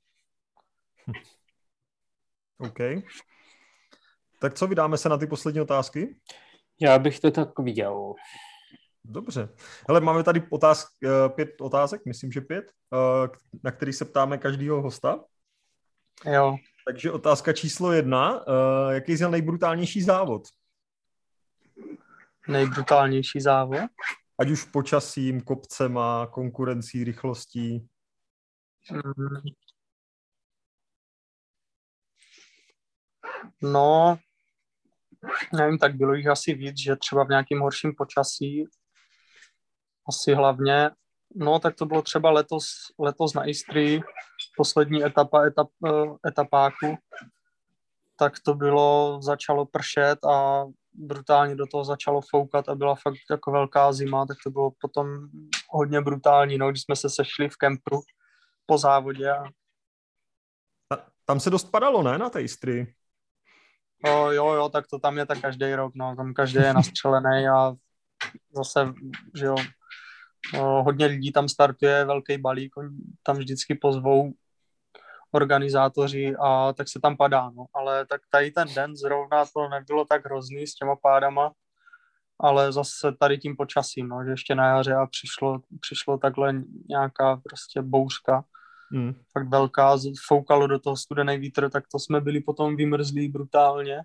[2.57, 2.79] OK.
[4.39, 6.15] Tak co, vydáme se na ty poslední otázky?
[6.81, 8.13] Já bych to tak viděl.
[9.03, 9.49] Dobře.
[9.87, 13.29] Hele, máme tady otázk, eh, pět otázek, myslím, že pět, eh,
[13.63, 15.23] na který se ptáme každého hosta.
[16.33, 16.55] Jo.
[16.85, 18.43] Takže otázka číslo jedna.
[18.47, 20.41] Eh, jaký je nejbrutálnější závod?
[22.47, 23.79] Nejbrutálnější závod?
[24.39, 27.87] Ať už počasím, kopcema, konkurencí, rychlostí.
[28.91, 29.01] Mm.
[33.61, 34.17] No,
[35.53, 38.65] nevím, tak bylo jich asi víc, že třeba v nějakým horším počasí,
[40.07, 40.89] asi hlavně,
[41.35, 42.65] no tak to bylo třeba letos,
[42.99, 44.01] letos na Istrii,
[44.57, 46.97] poslední etapa etap, eh, etapáku,
[48.15, 50.65] tak to bylo, začalo pršet a
[50.97, 55.07] brutálně do toho začalo foukat a byla fakt jako velká zima, tak to bylo potom
[55.69, 58.01] hodně brutální, no, když jsme se sešli v kempru
[58.65, 59.31] po závodě.
[59.31, 59.43] A...
[61.25, 62.93] Tam se dost padalo, ne, na té Istrii?
[64.05, 67.47] O, jo, jo, tak to tam je tak každý rok, no, tam každý je nastřelený
[67.47, 67.73] a
[68.55, 68.93] zase,
[69.35, 69.55] že jo,
[70.59, 72.73] o, hodně lidí tam startuje, velký balík,
[73.23, 74.33] tam vždycky pozvou
[75.35, 77.65] organizátoři a tak se tam padá, no.
[77.73, 81.51] Ale tak tady ten den zrovna to nebylo tak hrozný s těma pádama,
[82.39, 86.53] ale zase tady tím počasím, no, že ještě na jaře a přišlo, přišlo takhle
[86.89, 88.43] nějaká prostě bouřka,
[88.91, 89.13] mm.
[89.31, 94.01] fakt velká, foukalo do toho studený vítr, tak to jsme byli potom vymrzlí brutálně.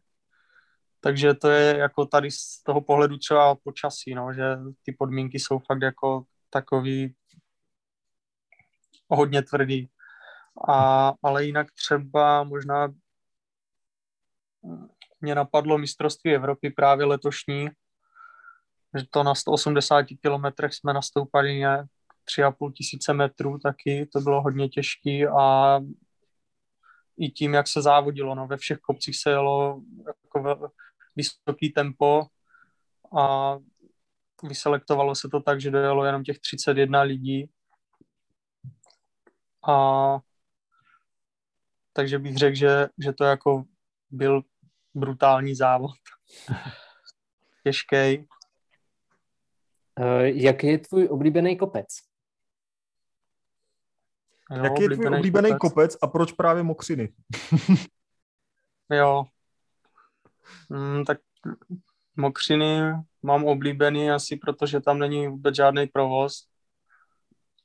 [1.01, 5.59] Takže to je jako tady z toho pohledu třeba počasí, no, že ty podmínky jsou
[5.59, 7.15] fakt jako takový
[9.09, 9.89] hodně tvrdý.
[10.69, 12.89] A, ale jinak třeba možná
[15.21, 17.69] mě napadlo mistrovství Evropy právě letošní,
[18.99, 21.87] že to na 180 kilometrech jsme nastoupali nějak
[22.39, 25.79] 3,5 tisíce metrů taky, to bylo hodně těžký a
[27.19, 30.71] i tím, jak se závodilo, no, ve všech kopcích se jelo jako
[31.17, 32.27] vysoký tempo
[33.19, 33.57] a
[34.43, 37.51] vyselektovalo se to tak, že dojelo jenom těch 31 lidí.
[39.69, 40.19] A
[41.93, 43.65] takže bych řekl, že, že to jako
[44.11, 44.43] byl
[44.95, 45.91] brutální závod.
[47.65, 48.29] Těžký.
[50.01, 51.87] Uh, jaký je tvůj oblíbený kopec?
[54.51, 55.61] Jo, Jaký je tvůj oblíbený kopec?
[55.61, 57.13] kopec a proč právě Mokřiny?
[58.91, 59.25] jo.
[60.69, 61.19] Mm, tak
[62.17, 62.81] Mokřiny
[63.23, 66.47] mám oblíbený asi, protože tam není vůbec žádný provoz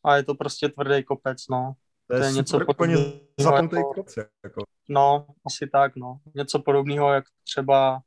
[0.04, 1.74] a je to prostě tvrdý kopec, no.
[2.08, 2.96] To je, to je něco úplně
[3.40, 4.64] zapnutý jako, kopec, jako.
[4.90, 6.20] No, asi tak, no.
[6.36, 8.02] Něco podobného, jak třeba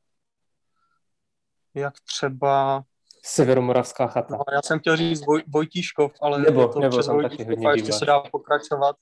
[1.73, 2.83] jak třeba
[3.23, 4.35] Severomoravská chata.
[4.35, 7.93] No, já jsem chtěl říct Voj, Vojtíškov, ale nebo, to nebo přes Vojtíškov a ještě
[7.93, 8.95] se dá pokračovat.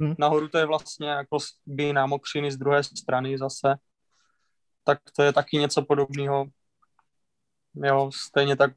[0.00, 0.14] Hmm.
[0.18, 3.74] Nahoru to je vlastně jako by na Mokřiny z druhé strany zase.
[4.84, 6.46] Tak to je taky něco podobného.
[7.74, 8.72] Jo, stejně tak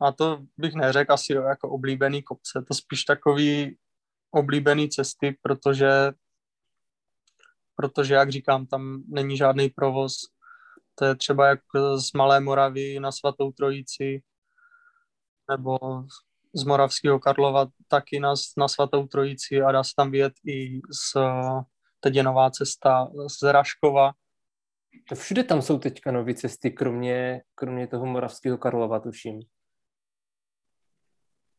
[0.00, 3.78] a to bych neřekl asi jako oblíbený kopce, to spíš takový
[4.30, 6.12] oblíbený cesty, protože
[7.76, 10.16] protože, jak říkám, tam není žádný provoz,
[10.94, 11.60] to je třeba jak
[11.96, 14.22] z Malé Moravy na Svatou Trojici,
[15.50, 15.78] nebo
[16.54, 21.16] z Moravského Karlova taky na, na Svatou Trojici a dá se tam vyjet i z
[22.00, 23.08] teď je nová cesta
[23.40, 24.12] z Raškova.
[25.08, 29.40] To všude tam jsou teďka nové cesty, kromě, kromě toho Moravského Karlova, tuším.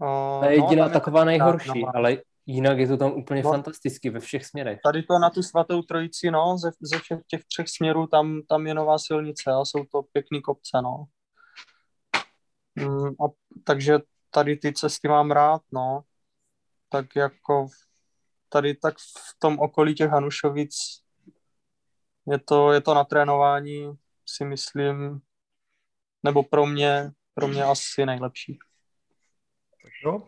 [0.01, 2.17] O, to je jediná no, taková nejhorší, no, ale
[2.47, 3.51] jinak je to tam úplně No.
[3.51, 4.79] fantasticky ve všech směrech.
[4.83, 8.67] Tady to na tu svatou trojici, no, ze, ze všech těch třech směrů, tam, tam
[8.67, 11.05] je nová silnice a jsou to pěkný kopce, no.
[12.75, 13.25] Mm, a,
[13.63, 16.01] takže tady ty cesty mám rád, no.
[16.89, 17.67] Tak jako
[18.49, 20.75] tady tak v tom okolí těch Hanušovic
[22.31, 23.91] je to, je to na trénování,
[24.25, 25.19] si myslím,
[26.23, 28.59] nebo pro mě, pro mě asi nejlepší.
[30.05, 30.27] Jo.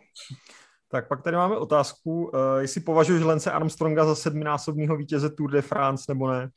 [0.91, 5.61] Tak pak tady máme otázku, uh, jestli považuješ Lence Armstronga za sedminásobního vítěze Tour de
[5.61, 6.49] France nebo ne?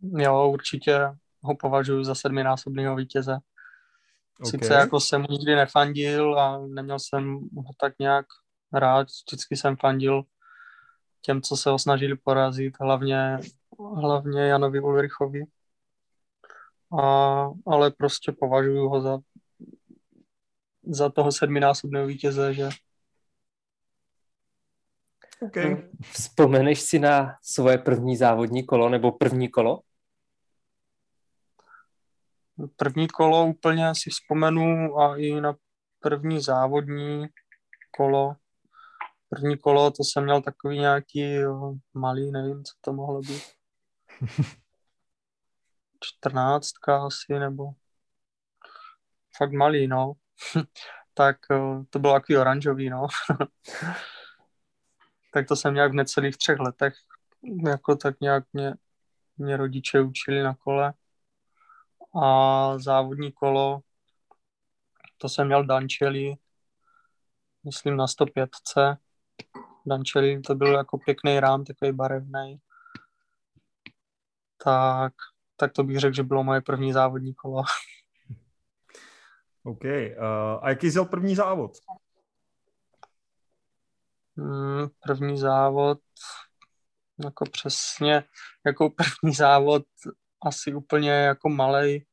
[0.00, 0.98] Jo, určitě
[1.42, 3.38] ho považuji za sedminásobného vítěze.
[4.44, 4.78] Sice Okay.
[4.78, 8.26] jako jsem nikdy nefandil a neměl jsem ho tak nějak
[8.72, 10.22] rád, vždycky jsem fandil
[11.22, 13.38] těm, co se ho snažili porazit, hlavně,
[13.96, 15.44] hlavně Janovi Ulrichovi.
[17.00, 17.04] A,
[17.66, 19.18] ale prostě považuji ho za,
[20.82, 22.68] za toho sedminásobného vítěze, že
[25.42, 25.90] Okay.
[26.12, 29.80] Vzpomeneš si na svoje první závodní kolo nebo první kolo?
[32.76, 35.54] první kolo úplně si vzpomenu a i na
[36.00, 37.26] první závodní
[37.90, 38.34] kolo.
[39.28, 43.42] První kolo, to jsem měl takový nějaký jo, malý, nevím, co to mohlo být.
[46.00, 47.64] Čtrnáctka asi, nebo
[49.36, 50.12] fakt malý, no.
[51.14, 53.06] tak eh, to bylo takový oranžový, no.
[55.32, 56.94] tak to jsem nějak v necelých třech letech,
[57.66, 58.74] jako tak nějak mě,
[59.36, 60.92] mě rodiče učili na kole.
[62.22, 63.80] A závodní kolo,
[65.18, 66.34] to jsem měl Dančeli,
[67.64, 68.50] myslím na 105.
[69.86, 72.60] Dančeli, to byl jako pěkný rám, takový barevný.
[74.64, 75.12] Tak,
[75.56, 77.62] tak to bych řekl, že bylo moje první závodní kolo.
[79.70, 79.84] OK.
[79.84, 81.70] Uh, a jaký jsi první závod?
[84.36, 85.98] Mm, první závod,
[87.24, 88.24] jako přesně,
[88.66, 89.82] jako první závod
[90.46, 92.04] asi úplně jako malej.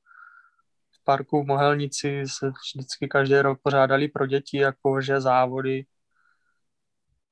[0.92, 5.86] V parku v Mohelnici se vždycky každý rok pořádali pro děti jakože závody.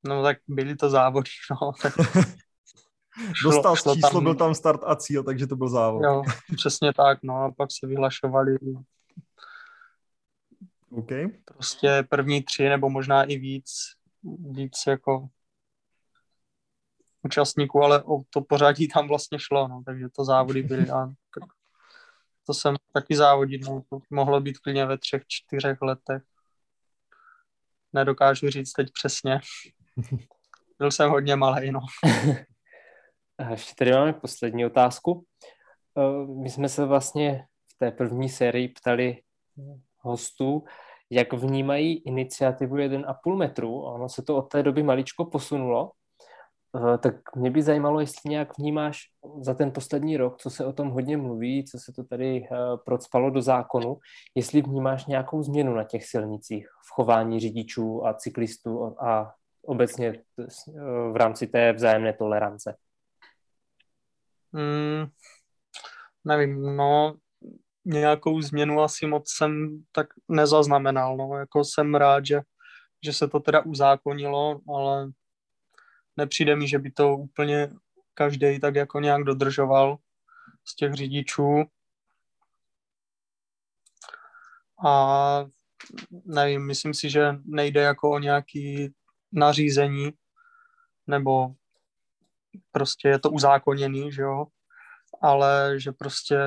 [0.08, 1.30] No tak byly to závody,
[1.62, 1.72] no.
[1.82, 2.36] Tak šlo-
[3.44, 6.04] Dostal šlo číslo, byl tam start a cíl, takže to byl závod.
[6.04, 6.22] Jo,
[6.56, 8.58] přesně tak, no a pak se vyhlašovali
[10.98, 11.10] OK.
[11.46, 13.72] prostě první tři nebo možná i víc,
[14.52, 15.28] víc jako
[17.24, 21.08] účastníků, ale o to pořadí tam vlastně šlo, no, takže to závody byly a
[21.40, 21.50] tak
[22.46, 26.24] to jsem taky závodit, no, to mohlo být klidně ve třech, čtyřech letech.
[27.94, 29.40] Nedokážu říct teď přesně.
[30.80, 31.80] Byl jsem hodně malý, no.
[33.38, 35.26] A ještě tady máme poslední otázku.
[35.98, 39.22] Eh, My jsme se vlastně v té první sérii ptali
[40.06, 40.64] hostů,
[41.10, 43.82] jak vnímají iniciativu 1,5 metru.
[43.82, 45.92] Ono se to od té doby maličko posunulo.
[46.76, 49.02] Eh, Tak mě by zajímalo, jestli nějak vnímáš
[49.42, 52.58] za ten poslední rok, co se o tom hodně mluví, co se to tady eh,
[52.86, 53.98] procpalo do zákonu,
[54.36, 60.46] jestli vnímáš nějakou změnu na těch silnicích v chování řidičů a cyklistů a obecně eh,
[61.12, 62.76] v rámci té vzájemné tolerance.
[64.52, 65.06] Mm,
[66.26, 67.16] nevím, no,
[67.86, 72.42] nějakou změnu asi moc jsem tak nezaznamenal, no, jako jsem rád, že,
[73.06, 75.12] že se to teda uzákonilo, ale
[76.18, 77.70] nepřijde mi, že by to úplně
[78.14, 79.98] každý tak jako nějak dodržoval
[80.66, 81.64] z těch řidičů.
[84.86, 85.46] A
[86.26, 88.94] nevím, myslím si, že nejde jako o nějaký
[89.32, 90.12] nařízení,
[91.08, 91.48] nebo
[92.72, 94.46] prostě je to uzákoněný, že jo,
[95.26, 96.38] ale že prostě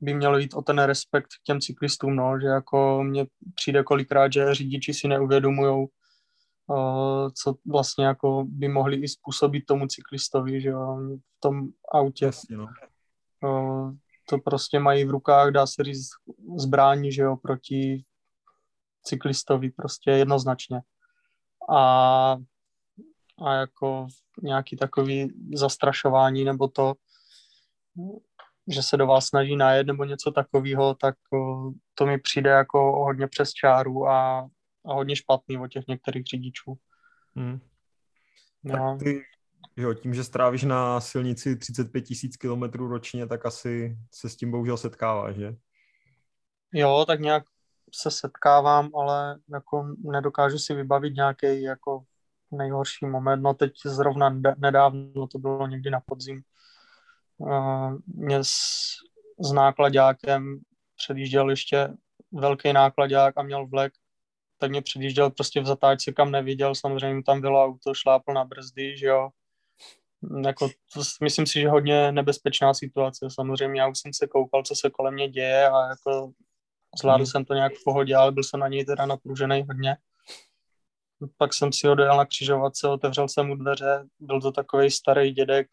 [0.00, 4.32] by mělo jít o ten respekt k těm cyklistům, no, že jako mně přijde kolikrát,
[4.32, 5.86] že řidiči si neuvědomujou,
[6.66, 10.98] uh, co vlastně jako by mohli i způsobit tomu cyklistovi, že jo,
[11.36, 12.24] v tom autě.
[12.24, 12.66] Jasně, no.
[13.44, 13.94] Uh,
[14.28, 16.08] to prostě mají v rukách, dá se říct,
[16.56, 18.04] zbrání, že jo, proti
[19.02, 20.80] cyklistovi, prostě jednoznačně.
[21.70, 22.36] A,
[23.46, 24.06] a jako
[24.42, 26.94] nějaký takový zastrašování nebo to,
[28.68, 33.04] že se do vás snaží najet nebo něco takového, tak uh, to mi přijde jako
[33.04, 34.38] hodně přes čáru a,
[34.84, 36.74] a hodně špatný od těch některých řidičů.
[37.36, 37.60] Hmm.
[38.64, 38.74] No.
[38.74, 39.22] Tak ty,
[39.76, 44.50] jo, tím, že strávíš na silnici 35 tisíc kilometrů ročně, tak asi se s tím
[44.50, 45.56] bohužel setkáváš, že?
[46.72, 47.42] Jo, tak nějak
[47.94, 52.04] se setkávám, ale jako nedokážu si vybavit nějaký jako
[52.50, 53.42] nejhorší moment.
[53.42, 56.42] No teď zrovna ned- nedávno, to bylo někdy na podzim,
[58.06, 58.52] mě s,
[59.40, 60.58] s nákladákem
[60.96, 61.88] předjížděl ještě
[62.32, 63.92] velký nákladák a měl vlek
[64.58, 68.98] tak mě předjížděl prostě v zatáčce, kam neviděl, samozřejmě tam bylo auto, šlápl na brzdy,
[68.98, 69.30] že jo.
[70.46, 74.74] Jako, to, myslím si, že hodně nebezpečná situace, samozřejmě já už jsem se koukal, co
[74.74, 76.32] se kolem mě děje a jako
[77.00, 77.26] zvládl hmm.
[77.26, 79.96] jsem to nějak v pohodě, ale byl jsem na něj teda napružený hodně.
[81.36, 85.32] Pak jsem si ho dojel na křižovatce, otevřel jsem mu dveře, byl to takový starý
[85.32, 85.66] dědek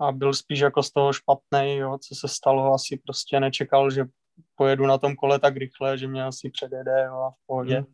[0.00, 4.04] a byl spíš jako z toho špatný, jo, co se stalo, asi prostě nečekal, že
[4.54, 7.76] pojedu na tom kole tak rychle, že mě asi předjede jo, a v pohodě.
[7.76, 7.86] Hmm.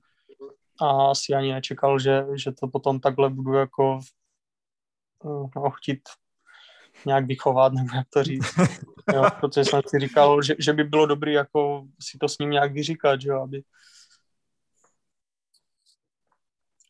[0.80, 4.00] A asi ani nečekal, že, že to potom takhle budu jako
[5.56, 6.00] no, chtít
[7.06, 8.54] nějak vychovat, nebo jak to říct.
[9.14, 12.50] Jo, protože jsem si říkal, že, že by bylo dobré jako si to s ním
[12.50, 13.62] nějak vyříkat, že jo, aby...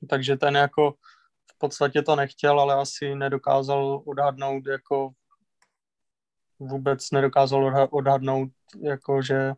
[0.08, 0.94] Takže ten jako
[1.60, 5.10] podstatě to nechtěl, ale asi nedokázal odhadnout jako
[6.58, 8.48] vůbec nedokázal odhadnout,
[8.82, 9.52] jako že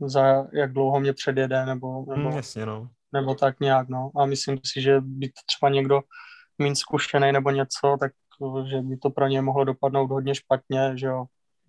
[0.00, 2.88] za jak dlouho mě předjede, nebo, nebo, mm, jasně, no.
[3.12, 4.10] nebo tak nějak, no.
[4.16, 6.00] A myslím si, že by třeba někdo
[6.58, 8.12] méně zkušený nebo něco, tak
[8.70, 11.24] že by to pro ně mohlo dopadnout hodně špatně, že jo.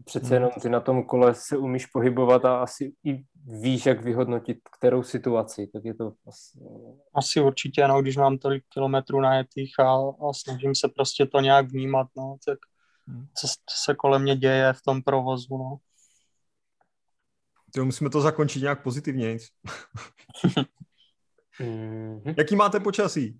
[0.05, 4.57] Přece jenom ty na tom kole se umíš pohybovat a asi i víš, jak vyhodnotit
[4.77, 6.59] kterou situaci, tak je to asi...
[7.15, 11.71] Asi určitě, no, když mám tolik kilometrů najetých a, a snažím se prostě to nějak
[11.71, 12.59] vnímat, no, tak
[13.07, 13.27] hmm.
[13.37, 15.77] co, co se kolem mě děje v tom provozu, no.
[17.75, 19.37] To musíme to zakončit nějak pozitivně.
[21.59, 22.33] mm-hmm.
[22.37, 23.37] Jaký máte počasí?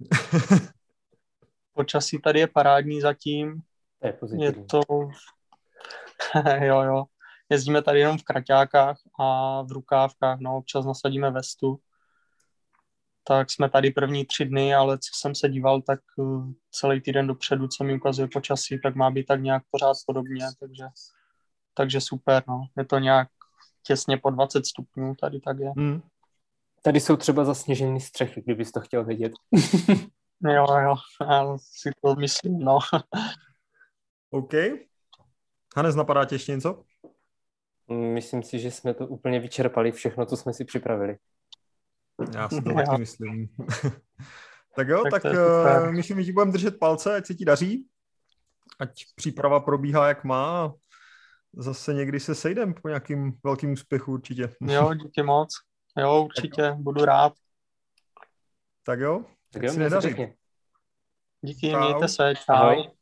[1.74, 3.62] počasí tady je parádní zatím.
[4.04, 4.82] Je, je to...
[6.62, 7.04] jo, jo.
[7.50, 11.80] Jezdíme tady jenom v kraťákách a v rukávkách, no, občas nasadíme vestu.
[13.24, 17.28] Tak jsme tady první tři dny, ale co jsem se díval, tak uh, celý týden
[17.28, 20.84] dopředu, co mi ukazuje počasí, tak má být tak nějak pořád podobně, takže,
[21.74, 22.66] takže super, no.
[22.78, 23.28] Je to nějak
[23.84, 25.72] těsně po 20 stupňů, tady tak je.
[25.78, 26.02] Hmm.
[26.82, 29.34] Tady jsou třeba zasněžené střechy, kdybys to chtěl vědět.
[30.44, 32.80] Jo, jo, já si to myslím, no.
[34.30, 34.54] OK.
[35.76, 36.84] Hannes, napadá tě ještě něco?
[37.90, 41.18] Myslím si, že jsme to úplně vyčerpali, všechno, co jsme si připravili.
[42.34, 43.50] Já si to taky myslím.
[44.76, 47.88] tak jo, tak, tak uh, myslím, že budeme držet palce, ať se ti daří.
[48.80, 50.74] Ať příprava probíhá, jak má.
[51.54, 54.50] Zase někdy se sejdem po nějakým velkým úspěchu určitě.
[54.62, 55.50] jo, díky moc.
[55.98, 57.34] Jo, určitě, budu rád.
[58.84, 60.36] Tak jo, tak jo, si nedaří.
[61.42, 61.80] Díky, čau.
[61.80, 62.54] mějte se, čau.
[62.54, 62.99] Ahoj.